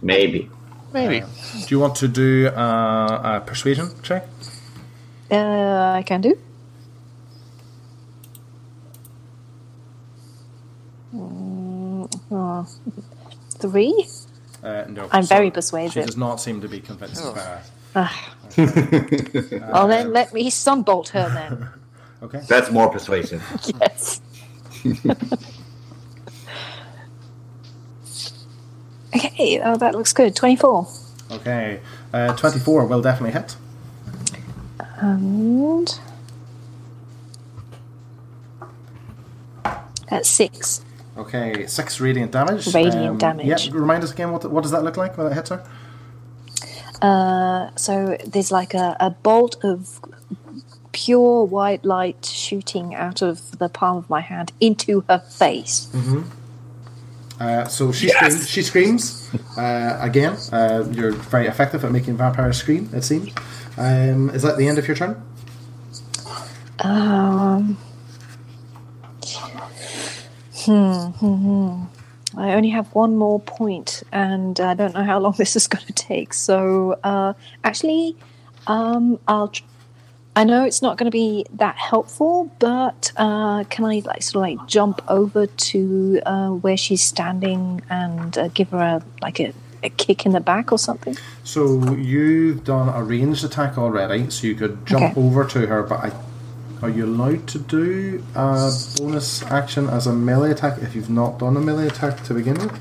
Maybe. 0.00 0.48
Maybe. 0.92 1.20
Do 1.20 1.66
you 1.74 1.80
want 1.80 1.96
to 1.96 2.06
do 2.06 2.46
uh, 2.46 3.38
a 3.38 3.42
persuasion 3.44 3.90
check? 4.04 4.28
Uh, 5.28 5.98
I 5.98 6.04
can 6.06 6.20
do. 6.20 6.38
Mm, 11.12 12.20
oh, 12.30 12.66
three? 13.58 14.06
Uh, 14.62 14.84
no. 14.88 15.08
I'm 15.10 15.24
so 15.24 15.34
very 15.34 15.50
persuasive. 15.50 15.94
She 15.94 16.06
does 16.06 16.16
not 16.16 16.36
seem 16.40 16.60
to 16.60 16.68
be 16.68 16.78
convinced 16.78 17.24
by 17.24 17.42
that. 17.42 17.70
Ah. 17.96 18.34
well, 19.72 19.88
then 19.88 20.12
let 20.12 20.32
me 20.32 20.48
sunbolt 20.48 21.08
her 21.08 21.28
then. 21.28 21.68
Okay. 22.20 22.40
That's 22.48 22.70
more 22.70 22.90
persuasive. 22.90 23.42
yes. 23.80 24.20
okay, 29.14 29.60
oh, 29.62 29.76
that 29.76 29.94
looks 29.94 30.12
good. 30.12 30.36
24. 30.36 30.86
Okay. 31.30 31.80
Uh, 32.12 32.34
24 32.34 32.86
will 32.86 33.02
definitely 33.02 33.32
hit. 33.32 33.56
And. 34.96 35.98
That's 40.10 40.28
six. 40.28 40.82
Okay, 41.16 41.66
6 41.66 42.00
radiant 42.00 42.32
damage. 42.32 42.72
Radiant 42.72 43.18
damage. 43.18 43.46
Yeah, 43.46 43.56
remind 43.72 44.04
us 44.04 44.12
again, 44.12 44.30
what, 44.30 44.48
what 44.50 44.62
does 44.62 44.70
that 44.70 44.84
look 44.84 44.96
like 44.96 45.18
when 45.18 45.26
it 45.26 45.34
hits 45.34 45.50
her? 45.50 45.64
Uh, 47.02 47.70
so 47.76 48.16
there's 48.26 48.50
like 48.50 48.74
a, 48.74 48.96
a 49.00 49.10
bolt 49.10 49.56
of 49.64 50.00
pure 50.98 51.44
white 51.44 51.84
light 51.84 52.24
shooting 52.24 52.92
out 52.92 53.22
of 53.22 53.58
the 53.58 53.68
palm 53.68 53.98
of 53.98 54.10
my 54.10 54.20
hand 54.20 54.52
into 54.58 55.04
her 55.08 55.20
face. 55.20 55.86
Uh, 57.38 57.66
so 57.66 57.92
she 57.92 58.08
screams. 58.08 58.48
She 58.48 58.62
screams 58.62 59.30
uh, 59.56 59.96
again. 60.00 60.36
Uh, 60.50 60.84
you're 60.90 61.12
very 61.12 61.46
effective 61.46 61.84
at 61.84 61.92
making 61.92 62.16
vampires 62.16 62.56
scream. 62.56 62.90
It 62.92 63.02
seems. 63.04 63.30
Um, 63.76 64.30
is 64.30 64.42
that 64.42 64.56
the 64.58 64.66
end 64.66 64.78
of 64.78 64.88
your 64.88 64.96
turn? 64.96 65.22
Um. 66.80 67.78
Hmm, 70.64 70.92
hmm, 71.20 71.34
hmm. 71.34 71.84
I 72.36 72.54
only 72.54 72.70
have 72.70 72.92
one 72.92 73.16
more 73.16 73.38
point, 73.38 74.02
and 74.10 74.58
I 74.58 74.74
don't 74.74 74.94
know 74.94 75.04
how 75.04 75.20
long 75.20 75.34
this 75.38 75.54
is 75.54 75.68
going 75.68 75.86
to 75.86 75.92
take. 75.92 76.34
So, 76.34 76.98
uh, 77.04 77.34
actually, 77.62 78.16
um, 78.66 79.20
I'll. 79.28 79.48
Tr- 79.48 79.62
I 80.38 80.44
know 80.44 80.64
it's 80.64 80.82
not 80.82 80.96
going 80.98 81.06
to 81.10 81.10
be 81.10 81.44
that 81.54 81.74
helpful, 81.74 82.48
but 82.60 83.10
uh, 83.16 83.64
can 83.64 83.84
I 83.84 84.02
like 84.04 84.22
sort 84.22 84.36
of 84.36 84.60
like 84.60 84.68
jump 84.68 85.02
over 85.08 85.48
to 85.48 86.20
uh, 86.24 86.50
where 86.50 86.76
she's 86.76 87.02
standing 87.02 87.82
and 87.90 88.38
uh, 88.38 88.46
give 88.54 88.70
her 88.70 88.78
a 88.78 89.02
like 89.20 89.40
a, 89.40 89.52
a 89.82 89.90
kick 89.90 90.24
in 90.26 90.30
the 90.30 90.38
back 90.40 90.70
or 90.70 90.78
something? 90.78 91.16
So 91.42 91.92
you've 91.96 92.62
done 92.62 92.88
a 92.88 93.02
ranged 93.02 93.42
attack 93.42 93.76
already, 93.78 94.30
so 94.30 94.46
you 94.46 94.54
could 94.54 94.86
jump 94.86 95.10
Okay. 95.10 95.20
over 95.20 95.44
to 95.44 95.66
her. 95.66 95.82
But 95.82 96.04
I, 96.04 96.12
are 96.82 96.88
you 96.88 97.06
allowed 97.06 97.48
to 97.48 97.58
do 97.58 98.24
a 98.36 98.70
bonus 98.96 99.42
action 99.42 99.88
as 99.88 100.06
a 100.06 100.12
melee 100.12 100.52
attack 100.52 100.78
if 100.80 100.94
you've 100.94 101.10
not 101.10 101.40
done 101.40 101.56
a 101.56 101.60
melee 101.60 101.88
attack 101.88 102.22
to 102.22 102.34
begin 102.34 102.54
with? 102.54 102.78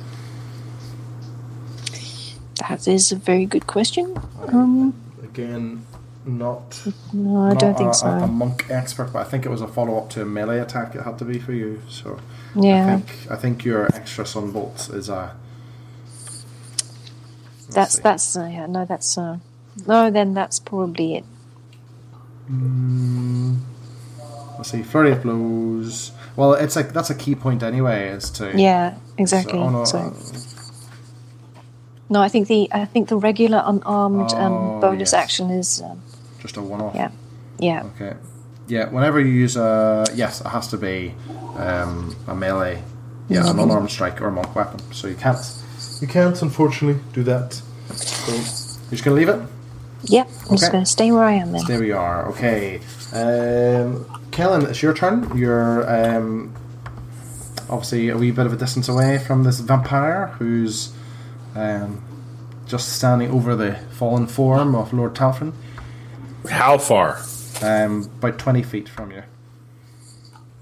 That 2.69 2.87
is 2.87 3.11
a 3.11 3.15
very 3.15 3.47
good 3.47 3.65
question. 3.65 4.15
Um, 4.47 4.93
Again, 5.23 5.85
not. 6.27 6.81
no, 7.13 7.45
I 7.45 7.49
not 7.49 7.59
don't 7.59 7.77
think 7.77 7.91
a, 7.91 7.93
so. 7.93 8.07
A, 8.07 8.27
monk 8.27 8.69
expert, 8.69 9.13
but 9.13 9.25
I 9.25 9.29
think 9.29 9.45
it 9.45 9.49
was 9.49 9.61
a 9.61 9.67
follow 9.67 9.97
up 9.97 10.09
to 10.11 10.21
a 10.21 10.25
melee 10.25 10.59
attack. 10.59 10.95
It 10.95 11.03
had 11.03 11.17
to 11.19 11.25
be 11.25 11.39
for 11.39 11.53
you. 11.53 11.81
So 11.89 12.19
yeah. 12.55 12.95
I 12.95 12.99
think 12.99 13.31
I 13.31 13.35
think 13.35 13.65
your 13.65 13.85
extra 13.95 14.23
sunbolt 14.25 14.93
is 14.93 15.09
a. 15.09 15.35
That's 17.69 17.95
see. 17.95 18.01
that's 18.01 18.37
uh, 18.37 18.45
yeah, 18.45 18.65
no 18.65 18.85
that's 18.85 19.17
uh, 19.17 19.37
no 19.85 20.09
then 20.09 20.33
that's 20.33 20.59
probably 20.59 21.15
it. 21.15 21.25
Let's 24.57 24.71
see, 24.71 24.83
flurry 24.83 25.11
of 25.11 25.23
blows. 25.23 26.11
Well, 26.35 26.53
it's 26.53 26.75
like 26.75 26.93
that's 26.93 27.09
a 27.09 27.15
key 27.15 27.35
point 27.35 27.63
anyway. 27.63 28.09
Is 28.09 28.29
to 28.31 28.53
Yeah, 28.55 28.95
exactly. 29.17 29.59
So, 29.59 29.65
oh 29.65 29.69
no, 29.69 29.85
So, 29.85 30.13
no, 32.09 32.21
I 32.21 32.29
think 32.29 32.47
the 32.47 32.69
I 32.71 32.85
think 32.85 33.09
the 33.09 33.17
regular 33.17 33.61
unarmed 33.65 34.31
Oh, 34.33 34.37
um, 34.37 34.79
bonus 34.79 35.11
yes. 35.11 35.13
action 35.13 35.51
is 35.51 35.81
um, 35.81 36.01
just 36.41 36.57
a 36.57 36.61
one 36.61 36.81
off. 36.81 36.95
yeah, 36.95 37.11
yeah. 37.59 37.83
Okay. 37.95 38.15
Yeah, 38.67 38.89
whenever 38.89 39.19
you 39.19 39.27
use 39.31 39.55
a 39.55 40.05
yes, 40.13 40.41
it 40.41 40.47
has 40.47 40.67
to 40.69 40.77
be 40.77 41.13
um, 41.55 42.15
a 42.27 42.35
melee. 42.35 42.83
Yeah, 43.29 43.41
Mm-hmm. 43.41 43.59
an 43.59 43.63
unarmed 43.69 43.89
strike 43.91 44.21
or 44.21 44.27
a 44.27 44.31
monk 44.31 44.55
weapon. 44.55 44.79
So 44.93 45.07
you 45.07 45.15
can't, 45.15 45.37
you 46.01 46.07
can't 46.07 46.41
unfortunately 46.41 47.01
do 47.13 47.23
that. 47.23 47.53
So 47.93 48.31
you're 48.33 48.41
just 48.91 49.03
gonna 49.03 49.15
leave 49.17 49.29
it. 49.29 49.41
Yep, 50.03 50.29
I'm 50.49 50.57
just 50.57 50.71
going 50.71 50.83
to 50.83 50.89
stay 50.89 51.11
where 51.11 51.23
I 51.23 51.33
am 51.33 51.51
then. 51.51 51.63
There 51.67 51.79
we 51.79 51.91
are. 51.91 52.27
Okay. 52.29 52.79
Um, 53.13 54.05
Kellen, 54.31 54.65
it's 54.67 54.81
your 54.81 54.93
turn. 54.93 55.35
You're 55.35 55.89
um, 55.89 56.53
obviously 57.69 58.09
a 58.09 58.17
wee 58.17 58.31
bit 58.31 58.45
of 58.45 58.53
a 58.53 58.55
distance 58.55 58.87
away 58.87 59.17
from 59.17 59.43
this 59.43 59.59
vampire 59.59 60.27
who's 60.37 60.93
um, 61.55 62.01
just 62.67 62.89
standing 62.93 63.31
over 63.31 63.55
the 63.55 63.73
fallen 63.91 64.27
form 64.27 64.75
of 64.75 64.93
Lord 64.93 65.15
Talfryn, 65.15 65.53
How 66.49 66.77
far? 66.77 67.21
um, 67.61 68.03
about 68.17 68.37
20 68.37 68.63
feet 68.63 68.89
from 68.89 69.11
you. 69.11 69.23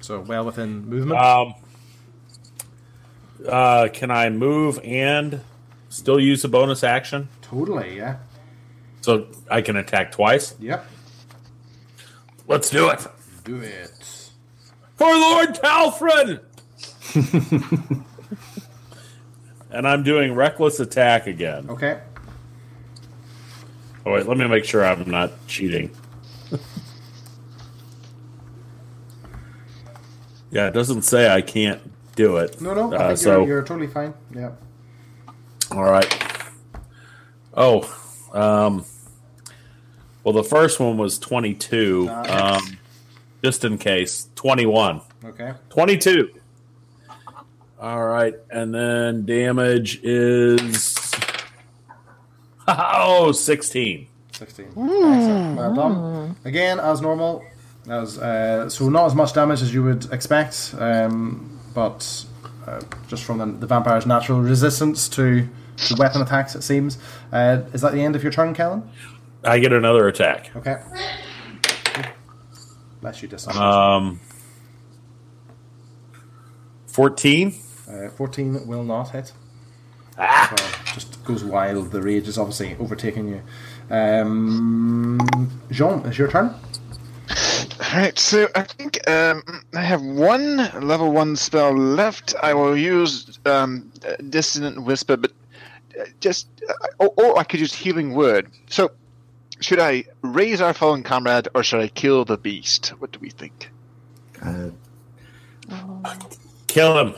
So 0.01 0.21
well 0.21 0.45
within 0.45 0.87
movement. 0.87 1.19
Um, 1.19 1.55
uh, 3.47 3.89
can 3.91 4.11
I 4.11 4.29
move 4.29 4.79
and 4.83 5.41
still 5.89 6.19
use 6.19 6.43
a 6.43 6.47
bonus 6.49 6.83
action? 6.83 7.29
totally, 7.41 7.97
yeah. 7.97 8.17
So 9.01 9.27
I 9.51 9.61
can 9.61 9.75
attack 9.77 10.11
twice? 10.11 10.55
Yep. 10.59 10.85
Let's 12.47 12.69
do 12.69 12.89
it. 12.89 13.05
Do 13.43 13.57
it. 13.57 14.29
For 14.95 15.05
Lord 15.07 15.53
Talfred! 15.55 16.39
and 19.71 19.87
I'm 19.87 20.03
doing 20.03 20.33
reckless 20.33 20.79
attack 20.79 21.27
again. 21.27 21.69
Okay. 21.69 21.99
Oh, 24.05 24.11
wait, 24.13 24.27
let 24.27 24.37
me 24.37 24.47
make 24.47 24.65
sure 24.65 24.85
I'm 24.85 25.09
not 25.09 25.31
cheating. 25.47 25.89
yeah, 30.51 30.67
it 30.67 30.73
doesn't 30.73 31.01
say 31.03 31.29
I 31.33 31.41
can't 31.41 31.81
do 32.15 32.37
it. 32.37 32.61
No, 32.61 32.73
no, 32.73 32.93
I 32.93 32.95
Uh, 32.95 33.07
think 33.09 33.17
so, 33.19 33.39
you're, 33.39 33.47
you're 33.47 33.63
totally 33.63 33.87
fine. 33.87 34.13
Yeah. 34.33 34.51
all 35.71 35.83
right. 35.83 36.21
Oh, 37.57 37.81
um, 38.33 38.85
well, 40.23 40.33
the 40.33 40.43
first 40.43 40.79
one 40.79 40.97
was 40.97 41.17
22. 41.19 42.07
Uh, 42.09 42.57
Um, 42.61 42.77
just 43.43 43.63
in 43.63 43.77
case, 43.77 44.27
21. 44.35 45.01
Okay. 45.23 45.53
22. 45.69 46.29
All 47.79 48.03
right, 48.05 48.33
and 48.49 48.73
then 48.73 49.25
damage 49.25 49.99
is 50.03 50.83
oh 52.67 53.31
16. 53.31 54.07
16. 54.31 54.65
Excellent. 54.65 55.57
Well 55.57 55.73
done. 55.75 56.35
Again, 56.43 56.79
as 56.79 57.01
normal, 57.01 57.43
as 57.89 58.17
uh, 58.17 58.69
so 58.69 58.89
not 58.89 59.05
as 59.05 59.15
much 59.15 59.33
damage 59.33 59.61
as 59.61 59.73
you 59.73 59.83
would 59.83 60.11
expect, 60.11 60.75
um, 60.77 61.59
but 61.73 62.25
uh, 62.67 62.81
just 63.07 63.23
from 63.23 63.37
the, 63.37 63.45
the 63.45 63.67
vampire's 63.67 64.05
natural 64.05 64.41
resistance 64.41 65.07
to, 65.09 65.47
to 65.77 65.95
weapon 65.97 66.21
attacks, 66.21 66.55
it 66.55 66.63
seems. 66.63 66.97
Uh, 67.31 67.61
is 67.73 67.81
that 67.81 67.93
the 67.93 68.01
end 68.01 68.15
of 68.15 68.23
your 68.23 68.31
turn, 68.31 68.53
Kellen? 68.53 68.89
I 69.43 69.59
get 69.59 69.71
another 69.71 70.07
attack. 70.07 70.51
Okay. 70.55 70.77
Bless 73.01 73.21
you, 73.21 73.27
dishonor. 73.27 73.61
Um, 73.61 74.19
14. 76.87 77.53
Uh, 77.87 78.09
14 78.09 78.65
will 78.65 78.83
not 78.83 79.11
hit. 79.11 79.31
Ah! 80.17 80.53
So 80.57 80.93
just 80.93 81.23
goes 81.25 81.43
wild. 81.43 81.91
The 81.91 82.01
rage 82.01 82.27
is 82.27 82.37
obviously 82.37 82.75
overtaking 82.79 83.27
you. 83.27 83.41
Um, 83.89 85.19
Jean, 85.71 86.05
it's 86.05 86.17
your 86.17 86.29
turn. 86.29 86.55
Alright, 87.81 88.17
so 88.17 88.47
I 88.55 88.61
think 88.61 89.07
um, 89.09 89.43
I 89.73 89.81
have 89.81 90.01
one 90.01 90.57
level 90.81 91.11
one 91.11 91.35
spell 91.35 91.75
left. 91.75 92.33
I 92.41 92.53
will 92.53 92.77
use 92.77 93.39
um, 93.45 93.91
uh, 94.07 94.15
Dissonant 94.29 94.83
Whisper, 94.83 95.17
but 95.17 95.31
uh, 95.99 96.05
just. 96.19 96.47
Uh, 96.67 96.73
or, 96.99 97.13
or 97.17 97.39
I 97.39 97.43
could 97.43 97.59
use 97.59 97.73
Healing 97.73 98.13
Word. 98.13 98.49
So, 98.69 98.91
should 99.59 99.79
I 99.79 100.05
raise 100.21 100.61
our 100.61 100.73
fallen 100.73 101.03
comrade 101.03 101.47
or 101.55 101.63
should 101.63 101.79
I 101.81 101.87
kill 101.87 102.25
the 102.25 102.37
beast? 102.37 102.89
What 102.99 103.11
do 103.11 103.19
we 103.19 103.29
think? 103.29 103.69
Uh, 104.41 104.69
Kill 106.67 106.99
him. 106.99 107.15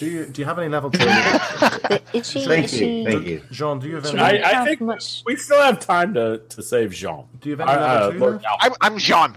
Do 0.00 0.06
you 0.06 0.24
do 0.24 0.40
you 0.40 0.46
have 0.46 0.58
any 0.58 0.70
level 0.70 0.90
two? 0.90 0.98
Is 2.18 2.30
she? 2.30 2.46
thank 2.46 2.64
is 2.64 2.72
you, 2.72 2.78
she, 2.78 3.04
thank 3.04 3.26
you. 3.26 3.42
Jean, 3.50 3.78
do 3.78 3.86
you 3.86 3.96
have 3.96 4.06
any? 4.06 4.18
I, 4.18 4.62
I 4.62 4.64
think 4.64 4.80
much- 4.80 5.22
we 5.26 5.36
still 5.36 5.60
have 5.60 5.78
time 5.78 6.14
to, 6.14 6.38
to 6.38 6.62
save 6.62 6.90
Jean. 6.92 7.24
Do 7.40 7.50
you 7.50 7.56
have 7.56 7.68
any 7.68 7.78
Uh, 7.78 7.82
level 7.82 8.08
uh, 8.08 8.10
two 8.12 8.18
Lord 8.18 8.32
left? 8.32 8.46
Alfred. 8.46 8.72
I'm, 8.80 8.92
I'm 8.92 8.98
Jean. 8.98 9.36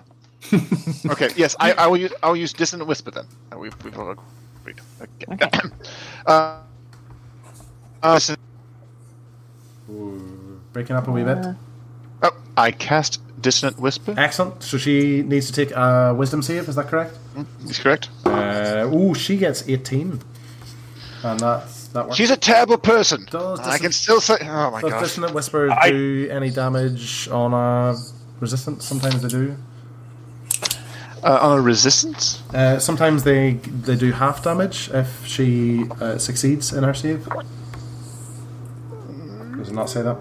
okay, 1.12 1.30
yes, 1.36 1.58
I, 1.60 1.74
I 1.74 1.88
will 1.88 1.98
use 1.98 2.14
I 2.24 2.30
will 2.30 2.38
use 2.38 2.54
Dissonant 2.54 2.88
Whisper 2.88 3.12
then. 3.12 3.26
Uh, 3.52 3.58
We've, 3.58 3.76
we've 3.84 3.98
agreed. 3.98 4.80
Okay. 5.02 5.34
Okay. 5.34 5.50
uh, 6.28 6.60
uh, 8.02 8.20
so- 8.20 8.36
breaking 10.72 10.96
up 10.96 11.10
a 11.10 11.12
wee 11.12 11.26
bit. 11.26 11.40
Uh, 11.40 11.54
oh, 12.24 12.32
I 12.56 12.72
cast 12.72 13.20
Dissonant 13.42 13.80
Whisper. 13.80 14.16
Excellent. 14.18 14.64
So 14.64 14.78
she 14.78 15.24
needs 15.24 15.48
to 15.48 15.54
take 15.54 15.72
a 15.76 16.14
wisdom 16.18 16.42
save. 16.42 16.70
Is 16.70 16.76
that 16.76 16.88
correct? 16.88 17.18
Is 17.68 17.80
correct? 17.80 18.08
Uh, 18.26 18.90
ooh, 18.94 19.14
she 19.14 19.36
gets 19.36 19.68
eighteen, 19.68 20.22
and 21.24 21.40
that's 21.40 21.88
that 21.90 22.06
works. 22.06 22.18
She's 22.18 22.32
a 22.32 22.38
terrible 22.38 22.78
person. 22.78 23.26
Does 23.30 23.60
I 23.62 23.78
can 23.78 23.92
still 23.92 24.22
say. 24.22 24.38
Oh 24.42 24.72
my 24.72 24.82
Does 24.82 24.92
gosh. 24.92 25.02
dissonant 25.04 25.34
whisper 25.34 25.72
I- 25.72 25.90
do 25.92 26.28
any 26.32 26.50
damage 26.50 27.28
on 27.30 27.54
a 27.54 27.96
resistance? 28.40 28.86
Sometimes 28.86 29.22
they 29.22 29.30
do. 29.30 29.56
Uh, 31.24 31.40
on 31.42 31.58
a 31.60 31.62
resistance? 31.62 32.42
Uh, 32.54 32.78
sometimes 32.80 33.24
they 33.24 33.54
they 33.54 33.96
do 33.96 34.12
half 34.12 34.44
damage 34.44 34.90
if 34.94 35.26
she 35.26 35.86
uh, 36.02 36.18
succeeds 36.18 36.74
in 36.74 36.84
her 36.84 36.94
save. 36.94 37.26
Does 39.58 39.70
it 39.70 39.74
not 39.74 39.90
say 39.90 40.02
that? 40.02 40.18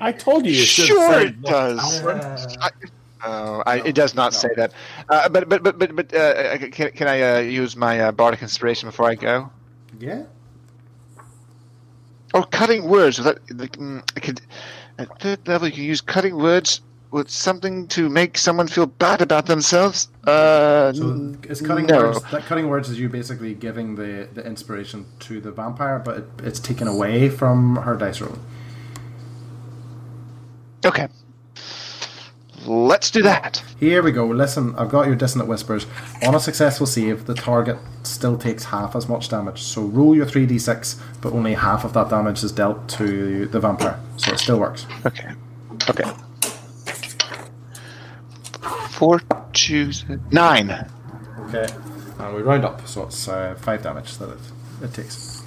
I 0.00 0.12
told 0.12 0.46
you. 0.46 0.52
you 0.52 0.62
should 0.62 0.86
Sure, 0.86 1.20
it 1.20 1.42
does. 1.42 2.04
I, 2.06 2.70
oh, 3.24 3.62
I, 3.66 3.80
it 3.80 3.96
does 3.96 4.14
not 4.14 4.32
say 4.32 4.50
that. 4.56 4.72
Uh, 5.08 5.28
but 5.28 5.48
but 5.48 5.64
but 5.64 5.78
but 5.78 5.96
but 5.96 6.14
uh, 6.14 6.58
can, 6.58 6.92
can 6.92 7.08
I 7.08 7.22
uh, 7.22 7.38
use 7.40 7.74
my 7.74 7.98
uh, 8.00 8.12
bardic 8.12 8.42
inspiration 8.42 8.88
before 8.88 9.08
I 9.08 9.16
go? 9.16 9.50
Yeah. 9.98 10.24
Or 12.34 12.44
cutting 12.44 12.84
words? 12.88 13.16
That 13.18 13.38
like, 13.54 13.72
mm, 13.72 14.02
could 14.20 14.40
at 14.98 15.20
third 15.20 15.46
level 15.48 15.68
you 15.68 15.74
can 15.74 15.84
use 15.84 16.00
cutting 16.00 16.36
words 16.36 16.80
with 17.10 17.30
something 17.30 17.86
to 17.88 18.08
make 18.08 18.36
someone 18.36 18.66
feel 18.66 18.86
bad 18.86 19.22
about 19.22 19.46
themselves. 19.46 20.08
Uh, 20.24 20.92
So 20.92 21.34
it's 21.44 21.60
cutting 21.60 21.86
no. 21.86 22.08
words. 22.08 22.22
That 22.30 22.44
cutting 22.44 22.68
words 22.68 22.90
is 22.90 22.98
you 22.98 23.08
basically 23.08 23.54
giving 23.54 23.94
the, 23.94 24.28
the 24.34 24.44
inspiration 24.44 25.06
to 25.20 25.40
the 25.40 25.52
vampire, 25.52 25.98
but 25.98 26.18
it, 26.18 26.24
it's 26.42 26.60
taken 26.60 26.88
away 26.88 27.28
from 27.28 27.76
her 27.76 27.96
dice 27.96 28.20
roll. 28.20 28.38
Okay. 30.84 31.08
Let's 32.66 33.10
do 33.10 33.22
that. 33.22 33.62
Here 33.78 34.02
we 34.02 34.12
go. 34.12 34.26
Listen, 34.26 34.74
I've 34.76 34.88
got 34.88 35.06
your 35.06 35.14
dissonant 35.16 35.48
whispers. 35.48 35.86
On 36.24 36.34
a 36.34 36.40
successful 36.40 36.86
save, 36.86 37.26
the 37.26 37.34
target 37.34 37.78
still 38.02 38.36
takes 38.36 38.64
half 38.64 38.96
as 38.96 39.08
much 39.08 39.28
damage. 39.28 39.62
So 39.62 39.82
roll 39.82 40.14
your 40.16 40.26
3d6, 40.26 41.00
but 41.20 41.32
only 41.32 41.54
half 41.54 41.84
of 41.84 41.92
that 41.94 42.08
damage 42.10 42.42
is 42.42 42.52
dealt 42.52 42.88
to 42.90 43.46
the 43.46 43.60
vampire. 43.60 44.00
So 44.16 44.32
it 44.32 44.38
still 44.38 44.58
works. 44.58 44.86
Okay. 45.04 45.30
Okay. 45.88 46.10
Four, 48.90 49.20
two, 49.52 49.90
nine. 50.32 50.70
Okay. 51.48 51.66
And 52.18 52.34
we 52.34 52.42
round 52.42 52.64
up, 52.64 52.86
so 52.88 53.04
it's 53.04 53.28
uh, 53.28 53.54
five 53.60 53.82
damage 53.82 54.16
that 54.18 54.30
it, 54.30 54.38
it 54.82 54.94
takes. 54.94 55.42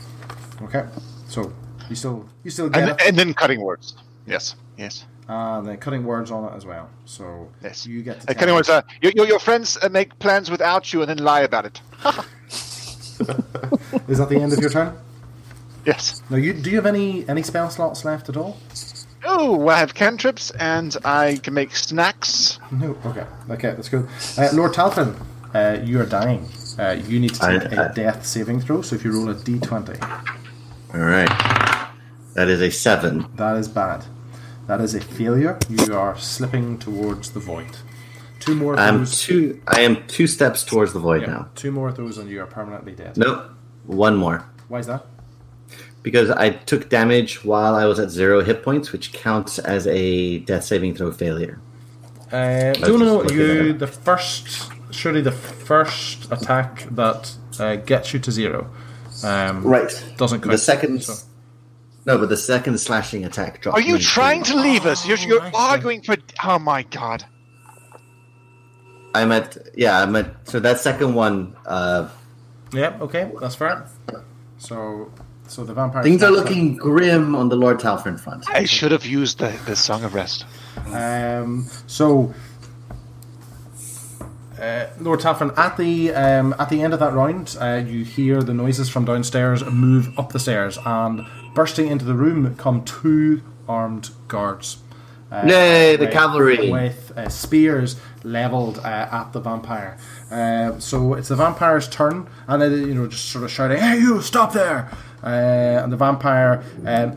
Okay. 0.61 0.85
So 1.27 1.51
you 1.89 1.95
still 1.95 2.29
you 2.43 2.51
still 2.51 2.69
get 2.69 2.81
And, 2.83 2.91
it. 2.91 3.07
and 3.07 3.17
then 3.17 3.33
cutting 3.33 3.61
words. 3.61 3.95
Yes. 4.27 4.55
Yes. 4.77 5.05
And 5.31 5.67
then 5.67 5.77
cutting 5.77 6.03
words 6.05 6.31
on 6.31 6.43
it 6.51 6.55
as 6.57 6.65
well. 6.65 6.89
So 7.05 7.49
Yes. 7.63 7.85
you 7.85 8.01
get 8.01 8.21
to 8.21 8.31
Uh, 8.31 8.33
cutting 8.33 8.55
words. 8.55 8.67
Uh, 8.69 8.81
your, 9.01 9.11
your, 9.15 9.27
your 9.27 9.39
friends 9.39 9.77
uh, 9.81 9.87
make 9.89 10.17
plans 10.19 10.49
without 10.49 10.91
you 10.91 11.01
and 11.01 11.09
then 11.09 11.19
lie 11.19 11.41
about 11.41 11.65
it. 11.65 11.81
Is 14.07 14.17
that 14.17 14.29
the 14.29 14.39
end 14.41 14.53
of 14.53 14.59
your 14.59 14.69
turn? 14.71 14.97
Yes. 15.85 16.21
Now, 16.29 16.37
you 16.37 16.53
do 16.53 16.69
you 16.69 16.75
have 16.77 16.85
any 16.85 17.27
any 17.29 17.43
spell 17.43 17.69
slots 17.69 18.03
left 18.05 18.29
at 18.29 18.37
all? 18.37 18.57
Oh, 19.25 19.67
I 19.67 19.77
have 19.79 19.93
cantrips 19.93 20.51
and 20.51 20.95
I 21.05 21.37
can 21.43 21.53
make 21.53 21.75
snacks. 21.75 22.59
No. 22.71 22.97
Okay. 23.05 23.25
Okay, 23.49 23.71
that's 23.75 23.89
good. 23.89 24.07
Uh, 24.37 24.49
Lord 24.53 24.73
Talfryn, 24.73 25.15
uh, 25.53 25.81
you 25.83 25.99
are 26.01 26.05
dying. 26.05 26.47
Uh, 26.77 26.95
you 27.07 27.19
need 27.19 27.33
to 27.33 27.39
take 27.39 27.73
I- 27.73 27.83
a 27.83 27.89
I- 27.89 27.93
death 27.93 28.25
saving 28.25 28.61
throw. 28.61 28.81
So 28.81 28.95
if 28.95 29.03
you 29.03 29.11
roll 29.11 29.29
a 29.29 29.35
d20, 29.35 30.01
all 30.93 30.99
right. 31.01 31.29
That 32.35 32.47
is 32.47 32.61
a 32.61 32.71
seven. 32.71 33.25
that 33.35 33.57
is 33.57 33.67
bad. 33.67 34.05
That 34.69 34.81
is 34.81 34.93
a 34.93 35.01
failure. 35.01 35.57
You 35.67 35.95
are 35.95 36.15
slipping 36.19 36.77
towards 36.77 37.31
the 37.31 37.39
void. 37.39 37.77
Two 38.39 38.53
more 38.53 38.79
I'm 38.79 38.99
those. 38.99 39.19
two. 39.19 39.59
I 39.67 39.81
am 39.81 40.05
two 40.05 40.27
steps 40.27 40.63
towards 40.63 40.93
the 40.93 40.99
void 40.99 41.25
now. 41.25 41.49
two 41.55 41.71
more 41.71 41.87
of 41.89 41.95
those, 41.97 42.19
and 42.19 42.29
you 42.29 42.39
are 42.39 42.45
permanently 42.45 42.93
dead. 42.93 43.17
Nope. 43.17 43.49
One 43.87 44.15
more. 44.15 44.45
Why 44.67 44.77
is 44.77 44.85
that? 44.85 45.07
Because 46.03 46.29
I 46.29 46.51
took 46.51 46.87
damage 46.87 47.43
while 47.43 47.73
I 47.73 47.85
was 47.85 47.97
at 47.97 48.11
zero 48.11 48.43
hit 48.43 48.61
points, 48.61 48.91
which 48.91 49.11
counts 49.11 49.57
as 49.57 49.87
a 49.87 50.37
death 50.41 50.65
saving 50.65 50.93
throw 50.93 51.11
failure. 51.11 51.59
Uh, 52.31 52.75
no, 52.79 52.89
looking 52.89 53.37
you 53.37 53.73
the 53.73 53.87
first 53.87 54.71
surely 54.91 55.21
the 55.21 55.31
first 55.31 56.31
attack 56.31 56.83
that 56.91 57.33
uh, 57.59 57.75
gets 57.77 58.13
you 58.13 58.19
to 58.19 58.31
zero. 58.31 58.69
Um, 59.23 59.63
Right. 59.63 59.91
Doesn't 60.17 60.41
count. 60.41 60.51
The 60.51 60.59
second. 60.59 61.01
so- 61.03 61.25
No, 62.09 62.17
but 62.17 62.29
the 62.29 62.37
second 62.37 62.79
slashing 62.79 63.23
attack 63.23 63.61
dropped. 63.61 63.77
Are 63.77 63.81
you 63.81 63.99
trying 63.99 64.41
to 64.45 64.55
leave 64.55 64.87
us? 64.87 65.05
You're, 65.05 65.19
you're 65.19 65.41
right, 65.41 65.53
arguing 65.53 66.01
for. 66.01 66.15
Oh 66.43 66.57
my 66.57 66.81
god. 66.81 67.23
I'm 69.13 69.31
at 69.31 69.55
yeah. 69.75 70.01
I'm 70.01 70.15
at 70.15 70.49
so 70.49 70.59
that 70.59 70.79
second 70.79 71.13
one. 71.13 71.55
Uh, 71.67 72.09
Yeah, 72.73 72.97
okay, 72.99 73.31
that's 73.39 73.53
fair. 73.53 73.87
So, 74.57 75.11
so 75.47 75.63
the 75.63 75.75
vampire. 75.75 76.01
things 76.01 76.23
are 76.23 76.31
looking 76.31 76.77
grim 76.77 77.35
on 77.35 77.49
the 77.49 77.55
Lord 77.55 77.79
Talfryn 77.79 78.19
front. 78.19 78.49
I 78.49 78.65
should 78.65 78.91
have 78.91 79.05
used 79.05 79.37
the, 79.37 79.55
the 79.67 79.75
Song 79.75 80.03
of 80.03 80.15
Rest. 80.15 80.47
Um, 80.87 81.67
so, 81.85 82.33
uh, 84.59 84.87
Lord 84.99 85.19
Talfryn, 85.19 85.55
at 85.59 85.77
the 85.77 86.11
um, 86.15 86.55
at 86.57 86.69
the 86.69 86.81
end 86.81 86.93
of 86.93 86.99
that 87.01 87.13
round, 87.13 87.55
uh, 87.61 87.83
you 87.85 88.03
hear 88.03 88.41
the 88.41 88.53
noises 88.55 88.89
from 88.89 89.05
downstairs 89.05 89.63
move 89.63 90.17
up 90.17 90.31
the 90.31 90.39
stairs, 90.39 90.79
and 90.83 91.25
bursting 91.53 91.87
into 91.87 92.05
the 92.05 92.13
room 92.13 92.55
come 92.55 92.83
two 92.83 93.41
armed 93.67 94.09
guards. 94.27 94.77
Uh, 95.31 95.43
Yay, 95.47 95.95
the 95.95 96.05
with- 96.05 96.13
cavalry. 96.13 96.71
with 96.71 97.11
uh, 97.15 97.29
spears 97.29 97.97
leveled 98.23 98.79
uh, 98.79 99.07
at 99.11 99.31
the 99.31 99.39
vampire. 99.39 99.97
Uh, 100.31 100.79
so 100.79 101.13
it's 101.13 101.27
the 101.27 101.35
vampire's 101.35 101.87
turn, 101.87 102.27
and 102.47 102.61
then 102.61 102.71
you 102.87 102.95
know 102.95 103.05
just 103.07 103.25
sort 103.25 103.43
of 103.43 103.51
shouting, 103.51 103.77
"Hey, 103.77 103.99
you! 103.99 104.21
Stop 104.23 104.53
there!" 104.53 104.89
Uh, 105.23 105.27
and 105.83 105.91
the 105.93 105.97
vampire. 105.97 106.63
Um, 106.85 107.15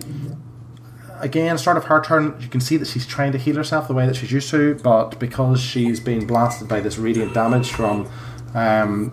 again, 1.20 1.56
start 1.56 1.76
of 1.76 1.84
her 1.84 2.02
turn, 2.02 2.36
you 2.40 2.48
can 2.48 2.60
see 2.60 2.76
that 2.76 2.88
she's 2.88 3.06
trying 3.06 3.32
to 3.32 3.38
heal 3.38 3.56
herself 3.56 3.86
the 3.88 3.94
way 3.94 4.06
that 4.06 4.16
she's 4.16 4.32
used 4.32 4.50
to, 4.50 4.74
but 4.82 5.18
because 5.20 5.60
she's 5.60 6.00
being 6.00 6.26
blasted 6.26 6.68
by 6.68 6.80
this 6.80 6.98
radiant 6.98 7.32
damage 7.32 7.70
from 7.70 8.08
um, 8.54 9.12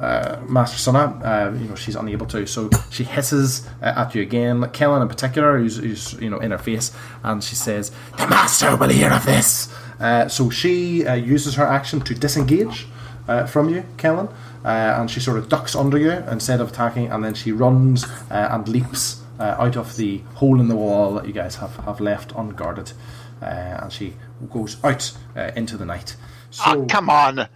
uh, 0.00 0.40
Master 0.48 0.78
Sona, 0.78 0.98
uh, 1.24 1.56
you 1.56 1.68
know, 1.68 1.74
she's 1.74 1.96
unable 1.96 2.26
to. 2.26 2.46
So 2.46 2.68
she 2.90 3.04
hisses 3.04 3.66
uh, 3.82 3.94
at 3.96 4.14
you 4.14 4.22
again, 4.22 4.60
like 4.60 4.72
Kellen 4.72 5.02
in 5.02 5.08
particular, 5.08 5.58
who's, 5.58 5.76
who's 5.76 6.14
you 6.14 6.30
know 6.30 6.38
in 6.38 6.50
her 6.50 6.58
face, 6.58 6.92
and 7.22 7.42
she 7.42 7.54
says, 7.54 7.92
"The 8.18 8.26
Master 8.26 8.76
will 8.76 8.88
hear 8.90 9.10
of 9.12 9.24
this." 9.24 9.72
Uh, 10.00 10.28
so 10.28 10.50
she 10.50 11.06
uh, 11.06 11.14
uses 11.14 11.54
her 11.54 11.64
action 11.64 12.00
to 12.00 12.14
disengage 12.14 12.86
uh, 13.28 13.46
from 13.46 13.68
you, 13.68 13.84
Kellen, 13.96 14.28
uh, 14.64 14.68
and 14.98 15.10
she 15.10 15.20
sort 15.20 15.38
of 15.38 15.48
ducks 15.48 15.76
under 15.76 15.96
you 15.98 16.10
instead 16.10 16.60
of 16.60 16.70
attacking, 16.70 17.10
and 17.12 17.24
then 17.24 17.34
she 17.34 17.52
runs 17.52 18.04
uh, 18.30 18.48
and 18.50 18.66
leaps 18.68 19.22
uh, 19.38 19.54
out 19.58 19.76
of 19.76 19.96
the 19.96 20.18
hole 20.34 20.60
in 20.60 20.68
the 20.68 20.76
wall 20.76 21.14
that 21.14 21.26
you 21.26 21.32
guys 21.32 21.56
have, 21.56 21.76
have 21.84 22.00
left 22.00 22.32
unguarded, 22.32 22.92
uh, 23.40 23.44
and 23.44 23.92
she 23.92 24.14
goes 24.50 24.76
out 24.84 25.12
uh, 25.36 25.52
into 25.56 25.76
the 25.76 25.84
night. 25.84 26.16
So 26.50 26.62
Ah, 26.66 26.84
come 26.88 27.10
on. 27.10 27.48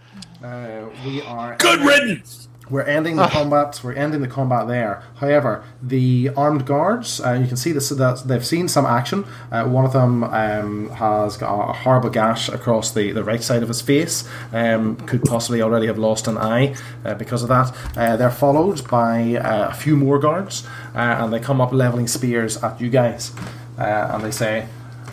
Uh, 0.43 0.85
we 1.05 1.21
are 1.21 1.55
Good 1.57 1.81
riddance. 1.81 2.47
we're 2.69 2.83
ending 2.83 3.15
the 3.15 3.27
combat. 3.27 3.81
We're 3.83 3.93
ending 3.93 4.21
the 4.21 4.27
combat 4.27 4.67
there. 4.67 5.03
However, 5.15 5.63
the 5.81 6.29
armed 6.37 6.65
guards, 6.65 7.19
uh, 7.19 7.33
you 7.33 7.47
can 7.47 7.57
see 7.57 7.71
this, 7.71 7.89
that 7.89 8.23
they've 8.25 8.45
seen 8.45 8.67
some 8.67 8.85
action. 8.85 9.25
Uh, 9.51 9.65
one 9.65 9.85
of 9.85 9.93
them 9.93 10.23
um, 10.23 10.89
has 10.91 11.35
got 11.35 11.69
a 11.69 11.73
horrible 11.73 12.09
gash 12.09 12.47
across 12.47 12.91
the, 12.91 13.11
the 13.11 13.23
right 13.23 13.41
side 13.43 13.63
of 13.63 13.67
his 13.69 13.81
face. 13.81 14.23
Um, 14.53 14.95
could 14.95 15.23
possibly 15.23 15.61
already 15.61 15.87
have 15.87 15.97
lost 15.97 16.27
an 16.27 16.37
eye 16.37 16.75
uh, 17.03 17.15
because 17.15 17.41
of 17.43 17.49
that. 17.49 17.75
Uh, 17.97 18.15
they're 18.15 18.29
followed 18.31 18.87
by 18.87 19.35
uh, 19.35 19.69
a 19.69 19.73
few 19.73 19.97
more 19.97 20.19
guards, 20.19 20.65
uh, 20.95 20.99
and 20.99 21.33
they 21.33 21.39
come 21.39 21.59
up 21.59 21.73
leveling 21.73 22.07
spears 22.07 22.63
at 22.63 22.79
you 22.79 22.89
guys. 22.89 23.31
Uh, 23.77 24.11
and 24.13 24.23
they 24.23 24.31
say, 24.31 24.67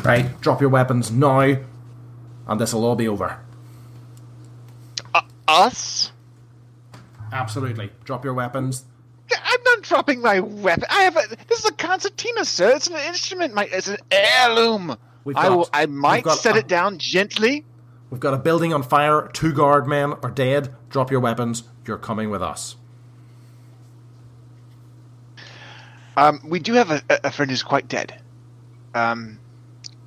"Right, 0.04 0.40
drop 0.40 0.60
your 0.60 0.70
weapons 0.70 1.10
now, 1.10 1.56
and 2.46 2.60
this 2.60 2.74
will 2.74 2.84
all 2.84 2.96
be 2.96 3.08
over." 3.08 3.38
Us? 5.57 6.12
Absolutely, 7.33 7.90
drop 8.05 8.25
your 8.25 8.35
weapons. 8.35 8.85
I'm 9.45 9.62
not 9.64 9.83
dropping 9.83 10.21
my 10.23 10.38
weapon. 10.40 10.85
I 10.90 11.03
have 11.03 11.16
a. 11.16 11.23
This 11.49 11.61
is 11.61 11.64
a 11.66 11.73
concertina, 11.73 12.45
sir. 12.45 12.71
It's 12.77 12.87
an 12.87 12.95
instrument. 12.97 13.55
My, 13.55 13.64
it's 13.64 13.88
an 13.88 13.97
heirloom. 14.11 14.97
We've 15.25 15.37
I 15.37 15.49
got- 15.49 15.57
will. 15.57 15.69
I 15.73 15.87
might 15.87 16.23
got 16.25 16.38
set 16.38 16.57
it 16.57 16.69
down 16.69 16.99
gently. 16.99 17.64
We've 18.11 18.21
got 18.21 18.35
a 18.35 18.38
building 18.38 18.73
on 18.73 18.85
fire. 18.85 19.29
Two 19.33 19.53
guard 19.53 19.88
men 19.88 20.12
are 20.23 20.31
dead. 20.31 20.73
Drop 20.90 21.11
your 21.11 21.19
weapons. 21.21 21.64
You're 21.87 21.99
coming 21.99 22.31
with 22.31 22.42
us. 22.42 22.77
Um, 26.16 26.40
we 26.45 26.61
do 26.61 26.73
have 26.75 26.90
a, 26.90 27.03
a 27.25 27.31
friend 27.31 27.51
who's 27.51 27.62
quite 27.62 27.88
dead. 27.88 28.19
Um, 28.95 29.38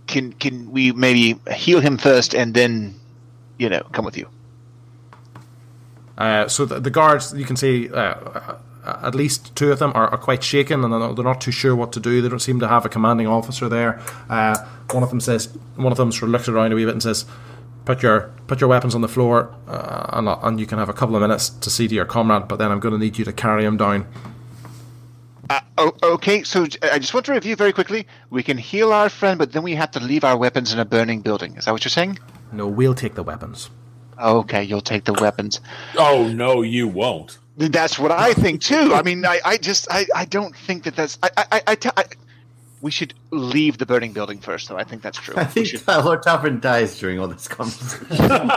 can 0.08 0.34
can 0.34 0.72
we 0.72 0.92
maybe 0.92 1.40
heal 1.54 1.82
him 1.82 1.98
first 1.98 2.34
and 2.34 2.54
then, 2.54 2.96
you 3.58 3.70
know, 3.70 3.82
come 3.92 4.06
with 4.06 4.18
you? 4.18 4.28
Uh, 6.20 6.48
so 6.48 6.66
the, 6.66 6.80
the 6.80 6.90
guards, 6.90 7.34
you 7.34 7.46
can 7.46 7.56
see, 7.56 7.90
uh, 7.90 7.98
uh, 7.98 8.58
at 9.04 9.16
least 9.16 9.56
two 9.56 9.72
of 9.72 9.80
them 9.80 9.92
are, 9.96 10.10
are 10.10 10.18
quite 10.18 10.44
shaken, 10.44 10.84
and 10.84 10.92
they're 10.92 11.00
not, 11.00 11.16
they're 11.16 11.24
not 11.24 11.40
too 11.40 11.52
sure 11.52 11.76
what 11.76 11.94
to 11.94 12.00
do. 12.00 12.22
They 12.22 12.28
don't 12.28 12.40
seem 12.40 12.60
to 12.60 12.68
have 12.68 12.86
a 12.86 12.90
commanding 12.90 13.26
officer 13.26 13.70
there. 13.70 14.02
Uh, 14.30 14.58
one 14.92 15.02
of 15.02 15.10
them 15.10 15.22
says, 15.22 15.48
one 15.76 15.92
of 15.92 15.98
them 15.98 16.12
sort 16.12 16.24
of 16.24 16.30
looks 16.30 16.50
around 16.50 16.74
a 16.74 16.76
wee 16.76 16.84
bit 16.84 16.94
and 16.94 17.02
says, 17.02 17.26
"Put 17.86 18.04
your 18.04 18.32
put 18.48 18.60
your 18.60 18.70
weapons 18.70 18.96
on 18.96 19.02
the 19.02 19.08
floor, 19.08 19.56
uh, 19.68 20.10
and, 20.14 20.28
and 20.28 20.60
you 20.60 20.66
can 20.66 20.78
have 20.78 20.90
a 20.90 20.94
couple 20.94 21.16
of 21.16 21.22
minutes 21.22 21.50
to 21.50 21.70
see 21.70 21.88
to 21.88 21.96
your 21.96 22.06
comrade. 22.06 22.48
But 22.48 22.58
then 22.58 22.72
I'm 22.72 22.80
going 22.80 22.94
to 22.94 23.00
need 23.00 23.18
you 23.18 23.26
to 23.26 23.34
carry 23.34 23.64
him 23.64 23.78
down." 23.78 24.06
Uh, 25.50 25.62
oh, 25.78 25.94
okay, 26.04 26.44
so 26.44 26.68
I 26.84 27.00
just 27.00 27.14
want 27.14 27.26
to 27.28 27.32
review 27.32 27.56
very 27.56 27.74
quickly. 27.74 28.08
We 28.30 28.44
can 28.44 28.58
heal 28.58 28.92
our 28.92 29.10
friend, 29.10 29.40
but 29.40 29.52
then 29.52 29.64
we 29.64 29.74
have 29.76 29.92
to 29.92 30.00
leave 30.00 30.24
our 30.24 30.38
weapons 30.38 30.74
in 30.74 30.80
a 30.80 30.86
burning 30.86 31.22
building. 31.22 31.56
Is 31.56 31.66
that 31.66 31.72
what 31.72 31.84
you're 31.84 31.90
saying? 31.90 32.20
No, 32.52 32.68
we'll 32.68 32.94
take 32.94 33.16
the 33.16 33.24
weapons. 33.24 33.70
Okay, 34.20 34.64
you'll 34.64 34.82
take 34.82 35.06
the 35.06 35.14
weapons. 35.14 35.62
Oh 35.98 36.28
no, 36.28 36.62
you 36.62 36.88
won't. 36.88 37.38
That's 37.58 37.98
what 38.00 38.12
I 38.12 38.34
think 38.34 38.62
too. 38.62 38.94
I 38.94 39.02
mean, 39.02 39.26
I, 39.26 39.40
I 39.44 39.58
just, 39.58 39.88
I, 39.92 40.06
I 40.16 40.26
don't 40.26 40.56
think 40.56 40.84
that 40.84 40.96
that's. 40.96 41.18
I, 41.24 41.30
I, 41.52 41.62
I, 41.68 41.76
te- 41.76 41.90
I 41.98 42.06
we 42.82 42.90
should 42.92 43.14
leave 43.32 43.78
the 43.78 43.86
burning 43.86 44.14
building 44.14 44.40
first, 44.40 44.70
though. 44.70 44.78
I 44.78 44.86
think 44.86 45.02
that's 45.02 45.18
true. 45.18 45.36
I 45.36 45.44
We 45.44 45.48
think 45.50 45.68
should- 45.68 45.88
Lord 45.88 46.22
Talfryn 46.24 46.62
dies 46.62 46.98
during 46.98 47.20
all 47.20 47.28
this 47.28 47.48
conversation. 47.50 48.08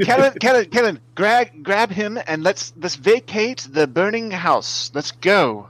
Kellen, 0.00 0.32
Kellen, 0.40 0.64
Kellen, 0.70 1.00
grab, 1.14 1.48
grab 1.62 1.90
him 1.90 2.18
and 2.26 2.42
let's 2.42 2.72
let's 2.76 2.96
vacate 2.96 3.66
the 3.70 3.86
burning 3.86 4.30
house. 4.30 4.90
Let's 4.94 5.12
go 5.12 5.68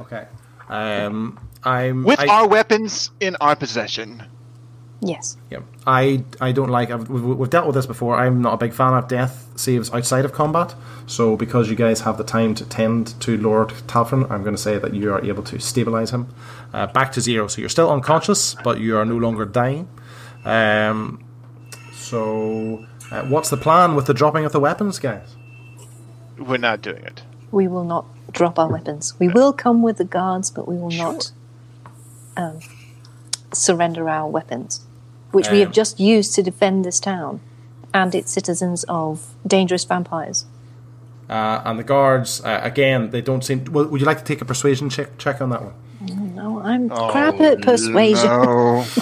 Okay. 0.00 0.26
Um, 0.68 1.38
I'm 1.62 2.04
with 2.04 2.18
I- 2.20 2.26
our 2.26 2.48
weapons 2.48 3.10
in 3.20 3.36
our 3.40 3.54
possession. 3.56 4.22
Yes. 5.06 5.36
Yeah, 5.50 5.60
I 5.86 6.24
I 6.40 6.52
don't 6.52 6.70
like. 6.70 6.90
I've, 6.90 7.08
we've, 7.08 7.24
we've 7.24 7.50
dealt 7.50 7.66
with 7.66 7.74
this 7.74 7.86
before. 7.86 8.16
I'm 8.16 8.42
not 8.42 8.54
a 8.54 8.56
big 8.56 8.72
fan 8.72 8.94
of 8.94 9.08
death 9.08 9.48
saves 9.56 9.92
outside 9.92 10.24
of 10.24 10.32
combat. 10.32 10.74
So 11.06 11.36
because 11.36 11.68
you 11.68 11.76
guys 11.76 12.00
have 12.00 12.16
the 12.18 12.24
time 12.24 12.54
to 12.56 12.64
tend 12.64 13.20
to 13.20 13.36
Lord 13.36 13.68
Talfryn, 13.86 14.30
I'm 14.30 14.42
going 14.42 14.56
to 14.56 14.60
say 14.60 14.78
that 14.78 14.94
you 14.94 15.12
are 15.12 15.24
able 15.24 15.42
to 15.44 15.60
stabilize 15.60 16.10
him 16.10 16.34
uh, 16.72 16.86
back 16.88 17.12
to 17.12 17.20
zero. 17.20 17.46
So 17.46 17.60
you're 17.60 17.68
still 17.68 17.90
unconscious, 17.90 18.54
but 18.64 18.80
you 18.80 18.96
are 18.96 19.04
no 19.04 19.16
longer 19.16 19.44
dying. 19.44 19.88
Um, 20.44 21.22
so 21.92 22.84
uh, 23.10 23.22
what's 23.24 23.50
the 23.50 23.56
plan 23.56 23.94
with 23.94 24.06
the 24.06 24.14
dropping 24.14 24.44
of 24.44 24.52
the 24.52 24.60
weapons, 24.60 24.98
guys? 24.98 25.36
We're 26.38 26.56
not 26.56 26.82
doing 26.82 27.04
it. 27.04 27.22
We 27.52 27.68
will 27.68 27.84
not 27.84 28.06
drop 28.32 28.58
our 28.58 28.68
weapons. 28.68 29.14
We 29.18 29.28
will 29.28 29.52
come 29.52 29.82
with 29.82 29.98
the 29.98 30.04
guards, 30.04 30.50
but 30.50 30.66
we 30.66 30.76
will 30.76 30.90
not 30.90 31.30
um, 32.36 32.58
surrender 33.52 34.08
our 34.08 34.28
weapons, 34.28 34.83
which 35.34 35.50
we 35.50 35.58
have 35.60 35.68
Um, 35.68 35.72
just 35.72 36.00
used 36.00 36.34
to 36.34 36.42
defend 36.42 36.84
this 36.84 37.00
town 37.00 37.40
and 37.92 38.14
its 38.14 38.32
citizens 38.32 38.84
of 38.88 39.34
dangerous 39.46 39.84
vampires. 39.84 40.46
Uh, 41.28 41.62
and 41.64 41.78
the 41.78 41.84
guards, 41.84 42.42
uh, 42.44 42.60
again, 42.62 43.10
they 43.10 43.20
don't 43.22 43.42
seem. 43.44 43.64
Well, 43.70 43.86
would 43.86 44.00
you 44.00 44.06
like 44.06 44.18
to 44.18 44.24
take 44.24 44.40
a 44.42 44.44
persuasion 44.44 44.90
check 44.90 45.16
check 45.18 45.40
on 45.40 45.50
that 45.50 45.62
one? 45.62 45.74
No, 46.34 46.60
I'm 46.60 46.90
crap 46.90 47.40
at 47.40 47.62
persuasion. 47.62 48.26
No. 48.30 48.84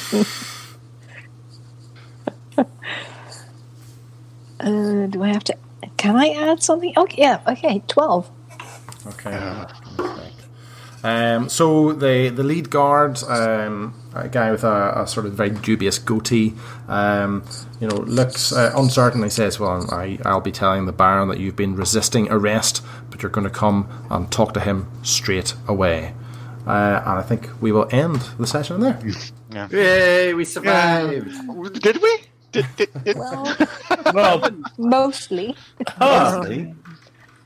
Uh, 4.61 5.07
do 5.07 5.23
I 5.25 5.29
have 5.29 5.43
to? 5.45 5.57
Can 5.97 6.15
I 6.17 6.29
add 6.29 6.63
something? 6.63 6.93
Okay, 6.97 7.23
yeah. 7.23 7.41
Okay, 7.49 7.83
twelve. 7.89 8.31
Okay. 9.07 9.65
Um, 11.05 11.49
so 11.49 11.93
the 11.93 12.29
the 12.29 12.43
lead 12.45 12.71
guard, 12.71 13.23
um, 13.25 13.95
a 14.15 14.29
guy 14.29 14.53
with 14.53 14.63
a, 14.65 15.03
a 15.03 15.07
sort 15.07 15.27
of 15.27 15.33
very 15.33 15.51
dubious 15.51 15.99
goatee, 15.99 16.55
um, 16.89 17.43
you 17.81 17.89
know, 17.89 17.97
looks 17.97 18.53
uh, 18.53 18.73
uncertain. 18.77 19.23
He 19.23 19.31
says, 19.31 19.59
"Well, 19.59 19.93
I, 19.93 20.19
I'll 20.25 20.41
be 20.41 20.53
telling 20.53 20.87
the 20.87 20.93
Baron 20.93 21.29
that 21.29 21.41
you've 21.41 21.57
been 21.57 21.75
resisting 21.75 22.31
arrest, 22.31 22.85
but 23.11 23.23
you're 23.23 23.31
going 23.31 23.47
to 23.47 23.51
come 23.51 23.89
and 24.11 24.31
talk 24.31 24.55
to 24.55 24.61
him 24.61 24.87
straight 25.03 25.55
away." 25.67 26.15
Uh, 26.67 27.03
and 27.05 27.19
I 27.19 27.23
think 27.23 27.51
we 27.61 27.73
will 27.73 27.89
end 27.91 28.21
the 28.39 28.47
session 28.47 28.81
there. 28.81 29.01
Yay, 29.73 30.33
we 30.35 30.45
survived! 30.45 31.83
Did 31.83 32.01
we? 32.01 32.19
Did, 32.53 32.67
did, 32.77 33.05
did, 33.05 33.17
Well, 33.17 33.57
Well, 34.15 34.51
mostly. 34.79 35.57
Honestly. 35.99 36.75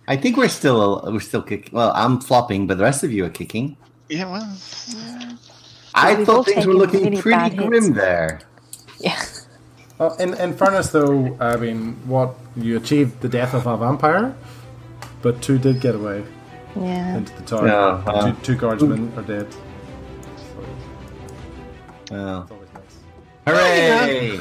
I 0.09 0.17
think 0.17 0.37
we're 0.37 0.49
still 0.49 1.03
we're 1.07 1.21
still 1.21 1.43
kicking. 1.43 1.73
Well, 1.75 1.93
I'm 1.95 2.21
flopping, 2.21 2.67
but 2.67 2.79
the 2.79 2.85
rest 2.85 3.03
of 3.03 3.13
you 3.13 3.25
are 3.25 3.31
kicking. 3.31 3.77
yeah, 4.09 4.31
well, 4.31 4.57
I 5.95 6.15
we've 6.15 6.27
thought 6.27 6.47
things 6.47 6.67
were 6.67 6.75
looking 6.75 7.05
really 7.05 7.21
pretty 7.23 7.37
bad 7.37 7.53
hits. 7.53 7.67
grim 7.67 7.95
there. 7.95 8.41
Yeah. 9.01 9.21
Well, 9.99 10.15
in, 10.17 10.35
in 10.35 10.53
fairness, 10.55 10.91
though, 10.91 11.37
I 11.41 11.57
mean, 11.57 11.95
what 12.07 12.35
you 12.55 12.77
achieved 12.77 13.21
the 13.23 13.29
death 13.29 13.55
of 13.55 13.67
a 13.67 13.77
vampire, 13.79 14.37
but 15.23 15.41
two 15.43 15.59
did 15.59 15.81
get 15.81 15.95
away. 15.95 16.25
Yeah. 16.79 17.17
into 17.17 17.35
the 17.35 17.43
tower. 17.43 17.67
Yeah, 17.67 18.05
wow. 18.05 18.31
two, 18.31 18.37
two 18.43 18.57
guardsmen 18.57 19.13
are 19.17 19.23
dead. 19.23 19.47
Oh. 22.13 22.43
It's 22.43 22.51
always 22.53 22.69
nice. 22.75 22.99
Hooray! 23.47 24.41